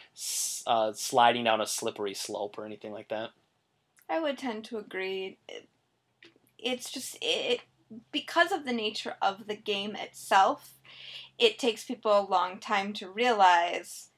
[0.66, 3.30] uh, sliding down a slippery slope or anything like that.
[4.08, 5.38] I would tend to agree.
[6.58, 7.60] It's just it
[8.12, 10.74] because of the nature of the game itself.
[11.38, 14.10] It takes people a long time to realize,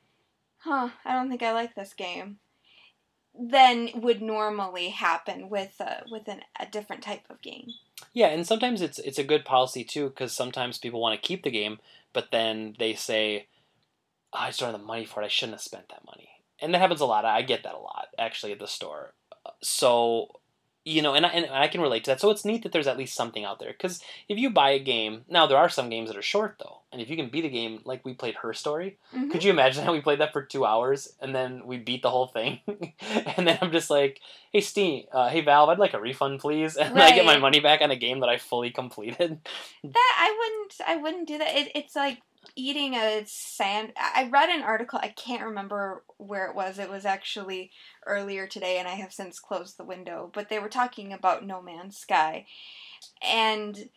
[0.66, 0.88] huh?
[1.04, 2.38] I don't think I like this game.
[3.38, 7.68] Than would normally happen with a, with an, a different type of game.
[8.14, 11.42] Yeah, and sometimes it's it's a good policy too because sometimes people want to keep
[11.42, 11.78] the game,
[12.12, 13.48] but then they say,
[14.32, 15.26] oh, "I just don't have the money for it.
[15.26, 16.28] I shouldn't have spent that money."
[16.60, 17.26] And that happens a lot.
[17.26, 19.12] I get that a lot actually at the store.
[19.44, 20.40] Uh, so,
[20.88, 22.20] you know, and I, and I can relate to that.
[22.20, 24.78] So it's neat that there's at least something out there because if you buy a
[24.78, 27.44] game, now there are some games that are short though, and if you can beat
[27.44, 29.30] a game like we played Her Story, Mhm.
[29.32, 32.10] could you imagine how we played that for two hours and then we beat the
[32.10, 32.60] whole thing?
[33.36, 34.20] and then I'm just like,
[34.52, 36.76] hey, Steam, uh, hey, Valve, I'd like a refund, please.
[36.80, 39.40] And I get my money back on a game that I fully completed.
[39.82, 41.56] That I wouldn't I wouldn't do that.
[41.56, 42.18] It, it's like
[42.56, 43.92] eating a sand.
[43.96, 44.98] I read an article.
[45.02, 46.78] I can't remember where it was.
[46.78, 47.70] It was actually
[48.06, 50.30] earlier today, and I have since closed the window.
[50.32, 52.46] But they were talking about No Man's Sky,
[53.22, 53.90] and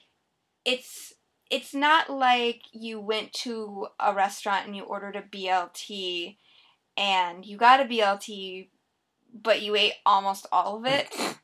[0.66, 1.14] it's
[1.50, 6.38] it's not like you went to a restaurant and you ordered a BLT,
[6.98, 8.70] and you got a BLT,
[9.34, 11.08] but you ate almost all of it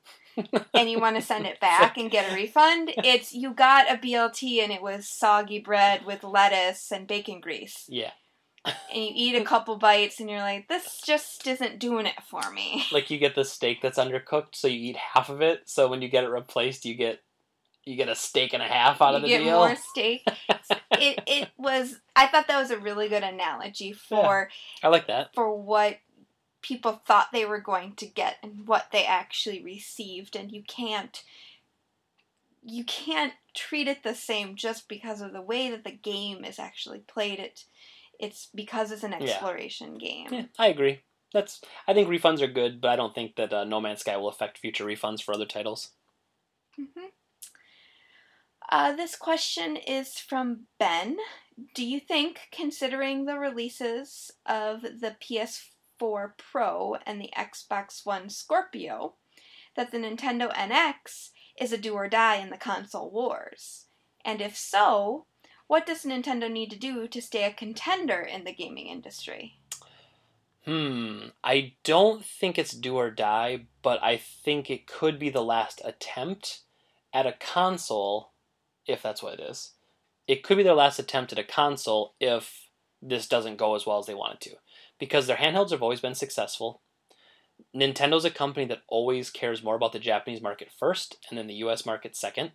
[0.73, 3.97] and you want to send it back and get a refund, it's you got a
[3.97, 7.86] BLT and it was soggy bread with lettuce and bacon grease.
[7.88, 8.11] Yeah.
[8.65, 12.51] And you eat a couple bites and you're like, this just isn't doing it for
[12.51, 12.86] me.
[12.91, 15.61] Like you get the steak that's undercooked, so you eat half of it.
[15.65, 17.21] So when you get it replaced, you get
[17.86, 19.57] you get a steak and a half out you of the get deal.
[19.57, 20.23] more steak.
[20.91, 24.49] it it was I thought that was a really good analogy for
[24.81, 25.29] I like that.
[25.36, 25.97] for what
[26.66, 31.24] people thought they were going to get and what they actually received and you can't
[32.63, 36.57] you can't treat it the same just because of the way that the game is
[36.57, 37.66] actually played it
[38.20, 39.20] it's because it's an Yeah.
[39.22, 41.01] exploration game Yeah, I agree.
[41.34, 44.18] That's I think refunds are good, but I don't think that uh, No Man's Sky
[44.18, 45.91] will affect future refunds for other titles.
[46.80, 47.11] Mhm.
[48.72, 51.18] Uh, this question is from Ben.
[51.76, 55.16] Do you think, considering the releases of the
[55.99, 59.15] 4 Pro and the Xbox One Scorpio
[59.75, 61.29] that the Nintendo NX
[61.59, 63.85] is a do or die in the console wars?
[64.23, 65.25] And if so,
[65.67, 69.59] what does Nintendo need to do to stay a contender in the gaming industry?
[70.65, 71.27] Hmm.
[71.43, 75.81] I don't think it's do or die, but I think it could be the last
[75.85, 76.61] attempt
[77.13, 78.31] at a console,
[78.87, 79.73] if that's what it is.
[80.27, 82.69] It could be their last attempt at a console if
[82.99, 84.55] this doesn't go as well as they want it to.
[84.99, 86.81] Because their handhelds have always been successful.
[87.75, 91.55] Nintendo's a company that always cares more about the Japanese market first and then the
[91.55, 92.51] US market second.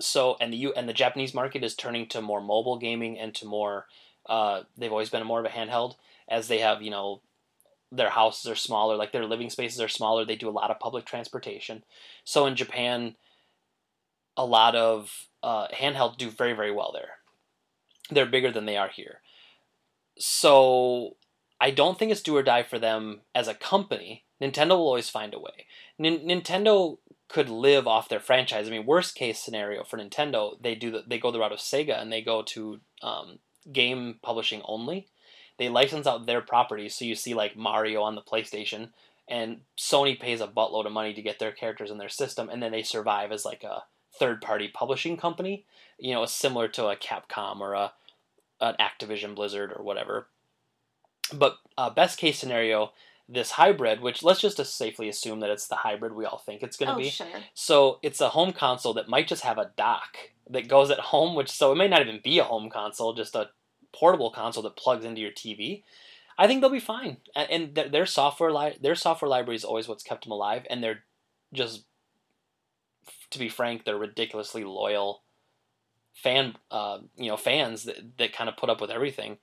[0.00, 3.34] So and the U and the Japanese market is turning to more mobile gaming and
[3.36, 3.86] to more
[4.28, 5.94] uh, they've always been more of a handheld
[6.28, 7.20] as they have, you know,
[7.92, 10.24] their houses are smaller, like their living spaces are smaller.
[10.24, 11.84] They do a lot of public transportation.
[12.24, 13.14] So in Japan,
[14.36, 17.10] a lot of uh, handhelds do very, very well there.
[18.10, 19.20] They're bigger than they are here.
[20.18, 21.16] So
[21.60, 24.24] I don't think it's do or die for them as a company.
[24.40, 25.66] Nintendo will always find a way.
[25.98, 26.98] N- Nintendo
[27.28, 28.68] could live off their franchise.
[28.68, 31.58] I mean, worst case scenario for Nintendo, they do the, they go the route of
[31.58, 33.38] Sega and they go to um,
[33.72, 35.08] game publishing only.
[35.58, 38.90] They license out their properties, so you see like Mario on the PlayStation,
[39.26, 42.62] and Sony pays a buttload of money to get their characters in their system, and
[42.62, 43.84] then they survive as like a
[44.18, 45.64] third party publishing company.
[45.98, 47.92] You know, similar to a Capcom or a
[48.60, 50.26] an Activision Blizzard or whatever.
[51.32, 52.92] But uh, best case scenario,
[53.28, 56.76] this hybrid, which let's just safely assume that it's the hybrid we all think it's
[56.76, 57.10] going to oh, be.
[57.10, 57.26] sure.
[57.54, 60.16] So it's a home console that might just have a dock
[60.50, 63.34] that goes at home, which so it may not even be a home console, just
[63.34, 63.50] a
[63.92, 65.82] portable console that plugs into your TV.
[66.38, 69.88] I think they'll be fine, and their, their software li- their software library is always
[69.88, 71.04] what's kept them alive, and they're
[71.54, 71.84] just,
[73.30, 75.22] to be frank, they're ridiculously loyal
[76.12, 79.38] fan, uh, you know, fans that that kind of put up with everything.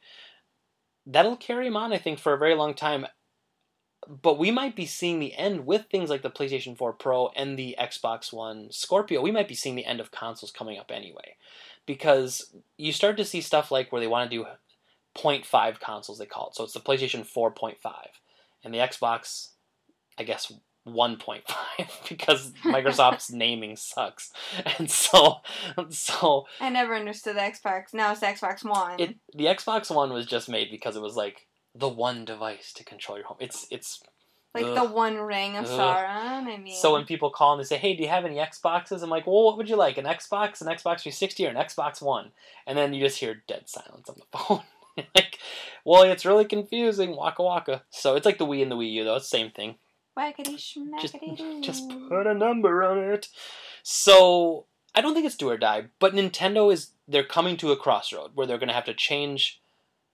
[1.06, 3.08] That'll carry them on, I think, for a very long time
[4.08, 7.58] but we might be seeing the end with things like the PlayStation 4 Pro and
[7.58, 9.22] the Xbox One Scorpio.
[9.22, 11.36] We might be seeing the end of consoles coming up anyway.
[11.86, 14.46] Because you start to see stuff like where they want to do
[15.18, 16.56] 0.5 consoles, they call it.
[16.56, 17.76] So it's the PlayStation 4.5
[18.64, 19.50] and the Xbox,
[20.18, 20.52] I guess,
[20.88, 21.42] 1.5
[22.10, 24.32] because Microsoft's naming sucks.
[24.78, 25.38] And so,
[25.90, 27.94] so I never understood the Xbox.
[27.94, 29.00] Now it's the Xbox One.
[29.00, 32.84] it the Xbox One was just made because it was like the one device to
[32.84, 33.38] control your home.
[33.40, 34.02] It's it's
[34.54, 34.76] like ugh.
[34.76, 35.72] the One Ring of Ugh.
[35.72, 36.46] Sauron.
[36.48, 39.02] I mean, So when people call and they say, "Hey, do you have any Xboxes?"
[39.02, 39.98] I'm like, "Well, what would you like?
[39.98, 42.32] An Xbox, an Xbox 360, or an Xbox One?"
[42.68, 44.62] And then you just hear dead silence on the phone.
[45.16, 45.40] like,
[45.86, 47.16] well, it's really confusing.
[47.16, 47.82] Waka waka.
[47.90, 49.16] So it's like the Wii and the Wii U, though.
[49.16, 49.76] It's the same thing.
[51.02, 51.16] Just,
[51.62, 53.28] just put a number on it.
[53.82, 57.78] So I don't think it's do or die, but Nintendo is they're coming to a
[57.78, 59.62] crossroad where they're going to have to change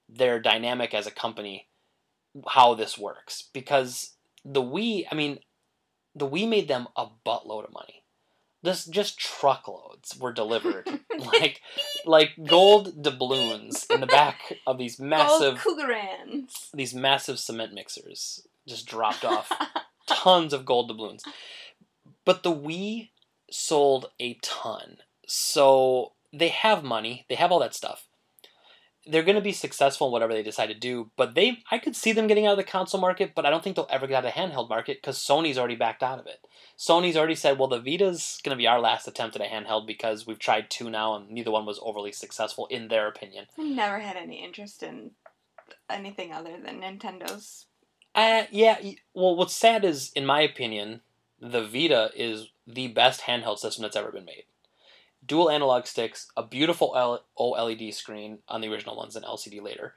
[0.07, 1.67] their dynamic as a company,
[2.49, 5.39] how this works because the Wii, I mean,
[6.15, 8.03] the Wii made them a buttload of money.
[8.61, 10.85] This just truckloads were delivered,
[11.17, 11.61] like
[12.05, 16.69] like gold doubloons in the back of these massive Gold Cougarans.
[16.73, 19.49] these massive cement mixers just dropped off
[20.09, 21.23] tons of gold doubloons.
[22.25, 23.09] But the Wii
[23.51, 24.97] sold a ton.
[25.27, 28.07] So they have money, they have all that stuff.
[29.05, 31.95] They're going to be successful in whatever they decide to do, but they I could
[31.95, 34.17] see them getting out of the console market, but I don't think they'll ever get
[34.17, 36.45] out of the handheld market cuz Sony's already backed out of it.
[36.77, 39.87] Sony's already said, "Well, the Vita's going to be our last attempt at a handheld
[39.87, 43.63] because we've tried two now and neither one was overly successful in their opinion." I
[43.63, 45.11] never had any interest in
[45.89, 47.65] anything other than Nintendo's.
[48.15, 48.77] Uh, yeah.
[49.13, 51.01] Well, what's sad is, in my opinion,
[51.39, 54.43] the Vita is the best handheld system that's ever been made.
[55.25, 59.95] Dual analog sticks, a beautiful L- OLED screen on the original ones, and LCD later.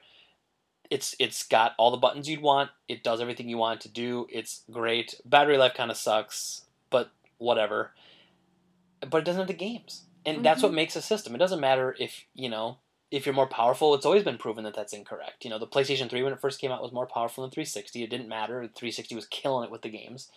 [0.90, 2.70] It's it's got all the buttons you'd want.
[2.86, 4.26] It does everything you want it to do.
[4.30, 5.14] It's great.
[5.24, 7.92] Battery life kind of sucks, but whatever.
[9.00, 11.34] But it doesn't have the games, and that's what makes a system.
[11.34, 12.78] It doesn't matter if you know
[13.12, 15.44] if you're more powerful, it's always been proven that that's incorrect.
[15.44, 18.02] You know, the PlayStation 3 when it first came out was more powerful than 360.
[18.02, 18.54] It didn't matter.
[18.62, 20.28] 360 was killing it with the games.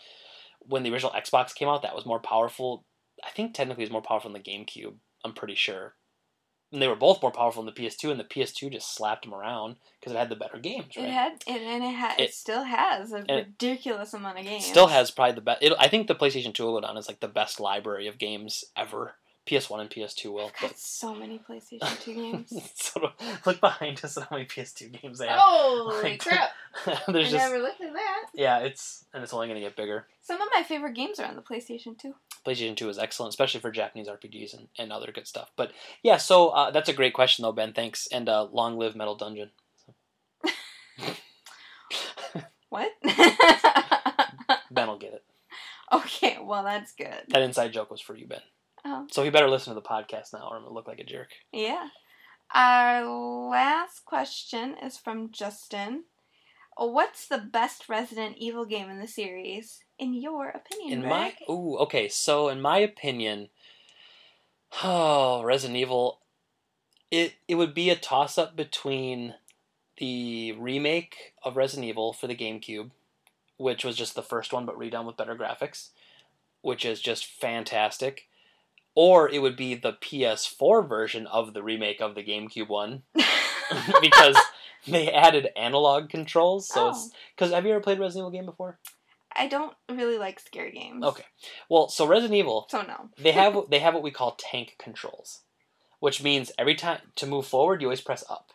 [0.59, 2.83] When the original Xbox came out, that was more powerful.
[3.23, 4.95] I think technically it was more powerful than the GameCube.
[5.23, 5.95] I'm pretty sure.
[6.73, 9.33] And they were both more powerful than the PS2, and the PS2 just slapped them
[9.33, 11.05] around because it had the better games, right?
[11.05, 14.65] It had, it, and it, ha- it, It- still has a ridiculous amount of games.
[14.65, 15.63] Still has probably the best.
[15.79, 19.15] I think the PlayStation 2 will go down like the best library of games ever.
[19.45, 20.45] PS1 and PS2 will.
[20.45, 20.79] I've but...
[20.79, 22.53] so many PlayStation 2 games.
[22.75, 23.11] so,
[23.45, 25.39] look behind us at how many PS2 games they have.
[25.39, 26.49] Holy like, crap.
[26.85, 28.25] there's I just, never looked at that.
[28.33, 30.07] Yeah, it's and it's only going to get bigger.
[30.21, 32.13] Some of my favorite games are on the PlayStation 2.
[32.45, 35.51] PlayStation 2 is excellent, especially for Japanese RPGs and, and other good stuff.
[35.55, 35.71] But
[36.03, 37.73] yeah, so uh, that's a great question, though, Ben.
[37.73, 38.07] Thanks.
[38.11, 39.51] And uh, long live Metal Dungeon.
[42.69, 42.91] what?
[44.71, 45.23] ben will get it.
[45.91, 47.23] Okay, well, that's good.
[47.29, 48.41] That inside joke was for you, Ben.
[48.85, 49.07] Oh.
[49.11, 51.29] So he better listen to the podcast now, or I'm gonna look like a jerk.
[51.51, 51.87] Yeah.
[52.53, 53.03] Our
[53.49, 56.03] last question is from Justin.
[56.77, 61.09] What's the best Resident Evil game in the series, in your opinion, In Greg?
[61.09, 63.49] my ooh, okay, so in my opinion,
[64.83, 66.19] oh, Resident Evil,
[67.09, 69.35] it it would be a toss up between
[69.97, 72.91] the remake of Resident Evil for the GameCube,
[73.57, 75.89] which was just the first one but redone with better graphics,
[76.61, 78.27] which is just fantastic,
[78.95, 83.03] or it would be the PS4 version of the remake of the GameCube one
[84.01, 84.37] because
[84.87, 86.67] they added analog controls.
[86.67, 87.15] So it's Oh.
[87.35, 88.79] because have you ever played Resident Evil game before?
[89.37, 91.03] I don't really like scary games.
[91.03, 91.25] Okay.
[91.69, 93.09] Well, so Resident Evil, So no.
[93.17, 95.41] they have they have what we call tank controls,
[95.99, 98.51] which means every time to move forward, you always press up.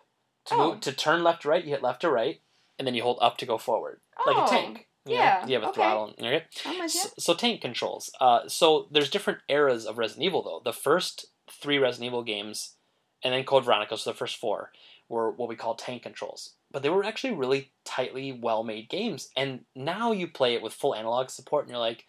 [0.47, 0.59] To Oh.
[0.73, 2.41] move to turn left to right, you hit left to right,
[2.79, 4.89] and then you hold up to go forward, like Oh, a tank.
[5.11, 5.23] You know?
[5.23, 5.75] yeah, You have a okay.
[5.75, 6.15] throttle.
[6.19, 6.45] Okay.
[6.67, 7.01] I'm with you.
[7.01, 8.11] So, so tank controls.
[8.21, 10.63] Uh, so there's different eras of Resident Evil though.
[10.65, 12.77] The first three Resident Evil games,
[13.23, 14.71] and then Code Veronica, so the first four
[15.09, 16.55] were what we call tank controls.
[16.71, 19.29] But they were actually really tightly well made games.
[19.37, 22.05] And now you play it with full analog support, and you're like,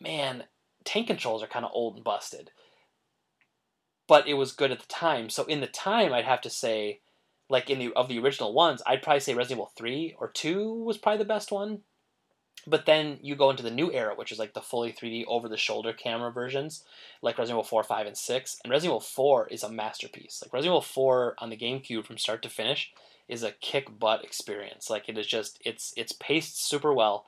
[0.00, 0.44] man,
[0.84, 2.50] tank controls are kind of old and busted.
[4.08, 5.30] But it was good at the time.
[5.30, 7.00] So in the time, I'd have to say,
[7.48, 10.82] like in the of the original ones, I'd probably say Resident Evil three or two
[10.82, 11.82] was probably the best one.
[12.66, 15.48] But then you go into the new era, which is like the fully 3D over
[15.48, 16.84] the shoulder camera versions,
[17.20, 18.60] like Resident Evil 4, 5, and 6.
[18.62, 20.42] And Resident Evil 4 is a masterpiece.
[20.44, 22.92] Like Resident Evil 4 on the GameCube from start to finish
[23.28, 24.90] is a kick butt experience.
[24.90, 27.26] Like it is just it's it's paced super well.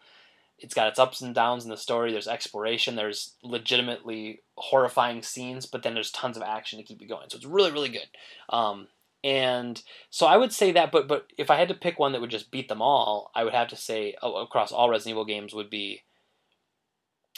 [0.58, 2.12] It's got its ups and downs in the story.
[2.12, 2.94] There's exploration.
[2.94, 7.28] There's legitimately horrifying scenes, but then there's tons of action to keep you going.
[7.28, 8.06] So it's really really good.
[8.50, 8.88] Um,
[9.24, 12.20] and so I would say that, but but if I had to pick one that
[12.20, 15.24] would just beat them all, I would have to say uh, across all Resident Evil
[15.24, 16.02] games would be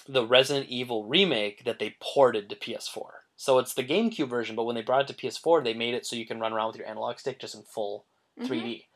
[0.09, 3.11] the Resident Evil remake that they ported to PS4.
[3.37, 6.07] So it's the GameCube version, but when they brought it to PS4, they made it
[6.07, 8.07] so you can run around with your analog stick just in full
[8.39, 8.47] Mhm.
[8.47, 8.87] 3D.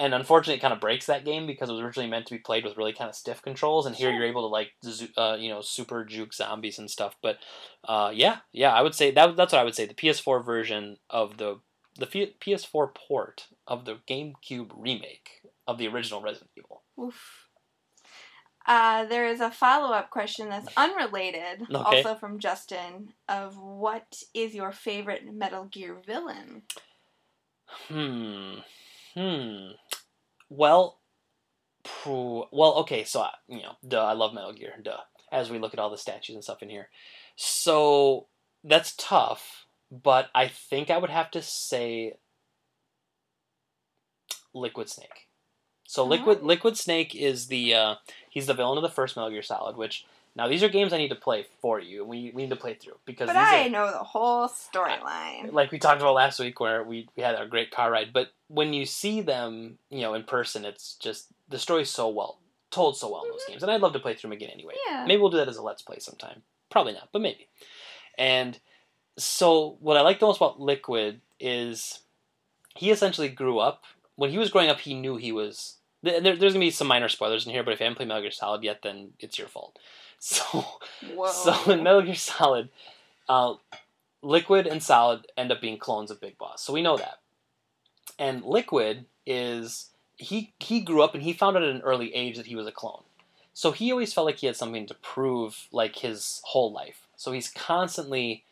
[0.00, 2.38] And unfortunately, it kind of breaks that game because it was originally meant to be
[2.38, 4.16] played with really kind of stiff controls, and here Sure.
[4.18, 4.72] you're able to like,
[5.16, 7.16] uh, you know, super juke zombies and stuff.
[7.20, 7.38] But
[7.82, 9.86] uh, yeah, yeah, I would say that that's what I would say.
[9.86, 11.60] The PS4 version of the
[11.98, 16.82] the P- PS4 port of the GameCube remake of the original Resident Evil.
[17.00, 17.48] Oof.
[18.66, 21.74] Uh, there is a follow up question that's unrelated, Okay.
[22.02, 26.62] also from Justin, of what is your favorite Metal Gear villain?
[27.88, 28.56] Hmm.
[29.14, 29.70] Hmm.
[30.50, 31.00] Well,
[32.06, 33.04] well, okay.
[33.04, 34.04] So I- you know, duh.
[34.04, 34.74] I love Metal Gear.
[34.82, 35.00] Duh.
[35.32, 36.88] As we look at all the statues and stuff in here,
[37.36, 38.28] so
[38.64, 39.66] that's tough.
[39.90, 42.14] But I think I would have to say
[44.54, 45.28] Liquid Snake.
[45.86, 46.46] So Liquid Oh.
[46.46, 47.94] Liquid Snake is the uh,
[48.28, 49.76] he's the villain of the first Metal Gear Solid.
[49.76, 50.04] Which
[50.36, 52.04] now these are games I need to play for you.
[52.04, 55.52] We we need to play through because But I are, know the whole storyline.
[55.52, 58.28] like we talked about last week where we, we had our great car ride but
[58.48, 62.38] when you see them you know in person it's just the story's so well
[62.70, 64.74] told so well in those games and i'd love to play through them again anyway
[64.88, 65.04] Yeah.
[65.06, 67.46] maybe we'll do that as a let's play sometime probably not but maybe
[68.16, 68.58] and
[69.18, 72.00] so what i like the most about liquid is
[72.76, 73.84] he essentially grew up
[74.16, 76.86] when he was growing up he knew he was there, there- there's gonna be some
[76.86, 79.38] minor spoilers in here but if you haven't played metal gear solid yet then it's
[79.38, 79.78] your fault
[80.20, 80.64] so
[81.14, 81.30] Whoa.
[81.30, 82.70] so in Metal Gear Solid,
[83.28, 83.54] uh,
[84.20, 86.60] Liquid and Solid end up being clones of Big Boss.
[86.60, 87.20] So we know that.
[88.18, 92.36] And Liquid is he he grew up and he found out at an early age
[92.36, 93.04] that he was a clone.
[93.54, 97.06] So he always felt like he had something to prove like his whole life.
[97.16, 98.42] So he's constantly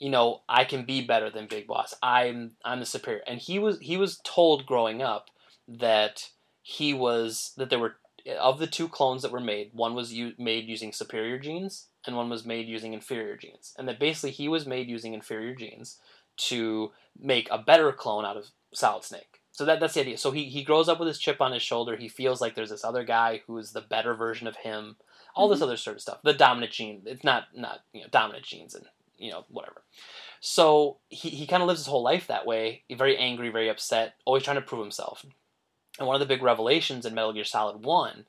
[0.00, 1.94] you know, I can be better than Big Boss.
[2.02, 3.22] I'm I'm the superior.
[3.28, 5.28] And he was he was told growing up
[5.68, 6.30] that
[6.62, 7.96] he was that there were
[8.38, 12.16] of the two clones that were made, one was u- made using superior genes and
[12.16, 13.74] one was made using inferior genes.
[13.78, 15.98] And that basically he was made using inferior genes
[16.48, 19.40] to make a better clone out of Solid Snake.
[19.52, 20.18] So that, that's the idea.
[20.18, 21.96] So he, he grows up with his chip on his shoulder.
[21.96, 24.96] He feels like there's this other guy who is the better version of him.
[25.34, 25.64] All this Mhm.
[25.64, 26.20] other sort of stuff.
[26.22, 27.02] The dominant gene.
[27.06, 28.86] It's not not you know dominant genes and
[29.20, 29.82] you know whatever.
[30.40, 32.82] So he, he kind of lives his whole life that way.
[32.90, 35.24] Very angry, very upset, always trying to prove himself.
[35.98, 38.24] And one of the big revelations in Metal Gear Solid One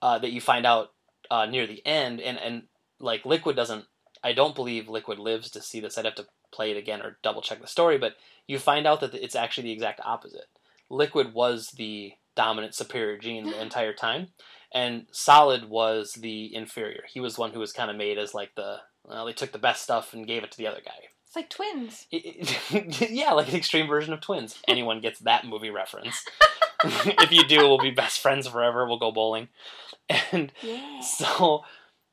[0.00, 0.92] uh, that you find out
[1.30, 2.64] uh, near the end, and and
[2.98, 3.84] like Liquid doesn't.
[4.22, 5.98] I don't believe Liquid lives to see this.
[5.98, 8.14] I'd have to play it again or double check the story, but
[8.46, 10.46] you find out that it's actually the exact opposite.
[10.88, 14.28] Liquid was the dominant superior gene the entire time,
[14.72, 17.02] and Solid was the inferior.
[17.12, 19.58] He was one who was kind of made as like the well, they took the
[19.58, 20.92] best stuff and gave it to the other guy.
[21.26, 22.06] It's like twins.
[22.10, 22.56] It-
[23.02, 24.60] it- yeah, like an extreme version of twins.
[24.68, 26.24] Anyone gets that movie reference.
[26.84, 28.86] if you do, we'll be best friends forever.
[28.86, 29.48] We'll go bowling.
[30.32, 31.00] And Yeah.
[31.00, 31.64] so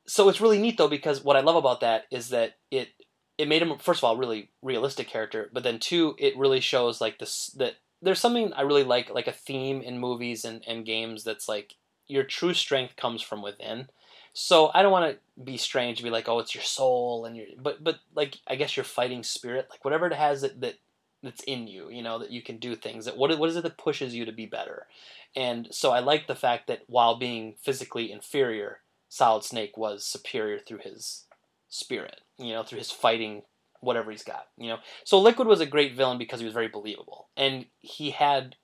[0.07, 2.89] so it's really neat though because what I love about that is that it
[3.37, 7.01] it made him first of all really realistic character, but then two it really shows
[7.01, 10.85] like this that there's something I really like like a theme in movies and, and
[10.85, 11.75] games that's like
[12.07, 13.87] your true strength comes from within.
[14.34, 17.36] So I don't want to be strange to be like, oh, it's your soul and
[17.36, 20.75] your, but but like I guess your fighting spirit, like whatever it has that that
[21.23, 23.05] that's in you, you know, that you can do things.
[23.05, 24.88] That what what is it that pushes you to be better?
[25.36, 28.79] And so I like the fact that while being physically inferior,
[29.09, 31.25] Solid Snake was superior through his
[31.69, 33.43] spirit, you know, through his fighting
[33.82, 34.77] whatever he's got, you know.
[35.03, 38.55] So Liquid was a great villain because he was very believable, and he had,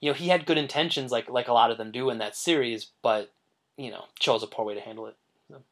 [0.00, 2.36] you know, he had good intentions, like like a lot of them do in that
[2.36, 3.32] series, but
[3.76, 5.16] you know, chose a poor way to handle it.
[5.50, 5.62] So.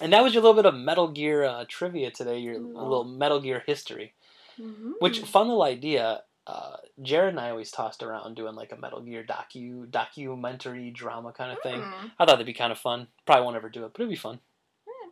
[0.00, 2.76] And that was your little bit of Metal Gear uh, trivia today, your Mm-hmm.
[2.76, 4.12] little Metal Gear history.
[4.60, 4.92] Mhm.
[5.00, 6.22] Which fun little idea.
[6.46, 11.32] Uh, Jared and I always tossed around doing like a Metal Gear docu documentary drama
[11.32, 11.80] kind of thing.
[11.80, 11.92] Mm.
[12.18, 13.06] I thought that'd be kind of fun.
[13.24, 14.40] Probably won't ever do it, but it'd be fun.
[14.86, 15.08] Yeah,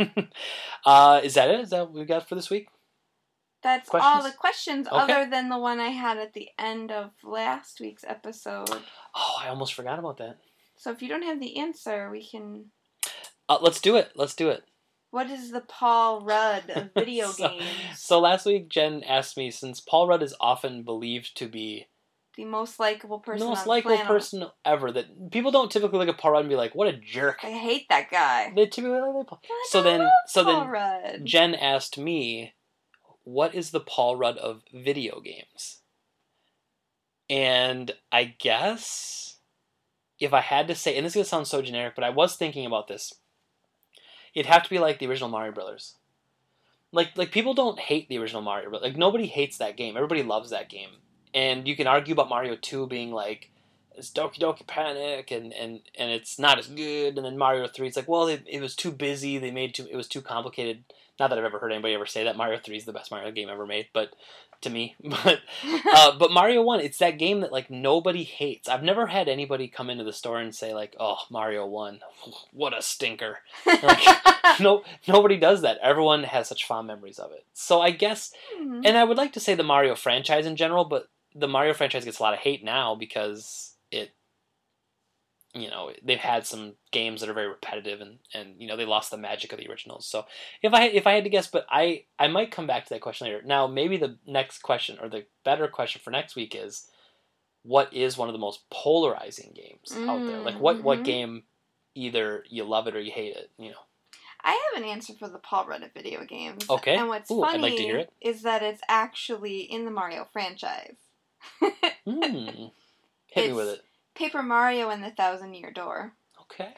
[0.00, 0.28] it'd be fun.
[0.86, 1.60] uh, is that it?
[1.60, 2.68] Is that what we got for this week?
[3.62, 4.96] That's all the questions, Okay.
[4.96, 8.68] other than the one I had at the end of last week's episode.
[9.14, 10.38] Oh, I almost forgot about that.
[10.82, 12.64] So if you don't have the answer, we can.
[13.48, 14.10] Uh, let's do it.
[14.16, 14.64] Let's do it.
[15.12, 17.64] What is the Paul Rudd of video So- games?
[17.94, 21.86] So last week, Jen asked me since Paul Rudd is often believed to be
[22.36, 23.38] The most likable person.
[23.46, 24.08] the most likable planet.
[24.08, 26.94] person ever, that people don't typically look at Paul Rudd and be like, "What a
[26.94, 28.52] jerk." I hate that guy.
[28.52, 29.38] They typically like Paul.
[29.40, 31.24] But So I then, so Paul then, Rudd.
[31.24, 32.54] Jen asked me,
[33.22, 35.78] "What is the Paul Rudd of video games?"
[37.30, 39.31] And I guess
[40.22, 42.36] if I had to say, and this is gonna sound so generic, but I was
[42.36, 43.14] thinking about this.
[44.34, 45.96] It'd have to be like the original Mario Brothers.
[46.92, 48.70] Like, like people don't hate the original Mario.
[48.70, 48.82] Bros.
[48.82, 49.96] Like nobody hates that game.
[49.96, 50.90] Everybody loves that game.
[51.34, 53.50] And you can argue about Mario Two being like
[53.96, 57.16] it's Doki Doki Panic and, and, and it's not as good.
[57.16, 59.38] And then Mario Three, it's like, well, it, it was too busy.
[59.38, 59.86] They made too.
[59.90, 60.84] It was too complicated.
[61.18, 63.32] Not that I've ever heard anybody ever say that Mario Three is the best Mario
[63.32, 64.14] game ever made, but
[64.62, 65.40] to me, but
[65.92, 68.68] uh, but Mario One, it's that game that like nobody hates.
[68.68, 72.00] I've never had anybody come into the store and say like, "Oh, Mario One,
[72.52, 73.38] what a stinker."
[74.60, 75.78] no, nobody does that.
[75.82, 77.44] Everyone has such fond memories of it.
[77.52, 78.82] So I guess, Mhm.
[78.84, 82.04] and I would like to say the Mario franchise in general, but the Mario franchise
[82.04, 84.10] gets a lot of hate now because it,
[85.54, 88.86] you know, they've had some games that are very repetitive and and you know they
[88.86, 90.06] lost the magic of the originals.
[90.06, 90.24] So
[90.62, 93.02] if I if I had to guess, but I I might come back to that
[93.02, 93.42] question later.
[93.44, 96.88] Now maybe the next question or the better question for next week is,
[97.62, 100.40] what is one of the most polarizing games out there?
[100.40, 101.04] Like what what Mhm.
[101.04, 101.42] game
[101.94, 103.50] either you love it or you hate it?
[103.58, 103.76] You know.
[104.44, 106.68] I have an answer for the Paul Rudd of video games.
[106.68, 106.96] Okay.
[106.96, 108.12] And what's Ooh, I'd funny like to hear it.
[108.20, 110.96] is that it's actually in the Mario franchise.
[112.04, 112.68] Hmm.
[113.26, 113.80] Hit me with it.
[114.14, 116.12] Paper Mario and the Thousand Year Door.
[116.42, 116.74] Okay.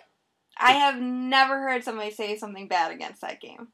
[0.57, 3.68] I have never heard somebody say something bad against that game.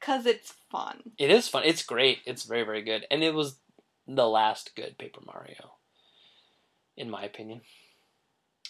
[0.00, 1.12] Cause it's fun.
[1.18, 1.62] It is fun.
[1.64, 2.18] It's great.
[2.26, 3.58] It's very very good, and it was
[4.06, 5.72] the last good Paper Mario,
[6.96, 7.62] in my opinion.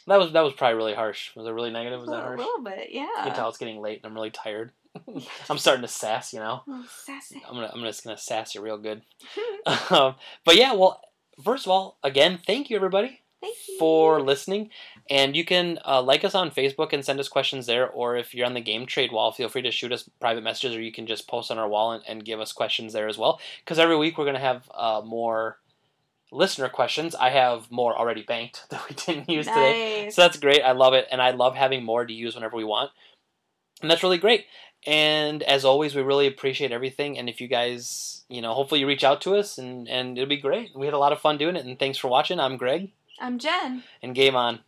[0.07, 1.35] That was that was probably really harsh.
[1.35, 2.01] Was it really negative?
[2.01, 2.39] Was that harsh?
[2.39, 3.03] a little bit, yeah.
[3.03, 4.71] You can tell it's getting late and I'm really tired.
[5.51, 6.62] I'm starting to sass, you know.
[6.67, 7.43] Oh, sassy.
[7.47, 9.03] I'm gonna I'm just gonna sass you real good.
[9.91, 10.14] um,
[10.45, 11.01] but yeah, well,
[11.43, 13.21] first of all, again, thank you everybody.
[13.78, 14.70] For listening.
[15.09, 18.35] And you can uh, like us on Facebook and send us questions there, or if
[18.35, 20.93] you're on the Game Trade wall, feel free to shoot us private messages, or you
[20.93, 23.40] can just post on our wall and, and give us questions there as well.
[23.65, 25.59] Because every week we're going to have uh, more
[26.32, 27.15] listener questions.
[27.15, 30.11] I have more already banked that we didn't use today.
[30.11, 30.62] So that's great.
[30.62, 31.06] I love it.
[31.11, 32.90] And I love having more to use whenever we want.
[33.82, 34.47] And that's really great.
[34.86, 37.19] And as always, we really appreciate everything.
[37.19, 40.28] And if you guys, you know, hopefully you reach out to us and, and it'll
[40.28, 40.70] be great.
[40.74, 41.66] We had a lot of fun doing it.
[41.66, 42.40] And thanks for watching.
[42.40, 43.82] I'm Greg I'm Jen.
[44.02, 44.60] and game on.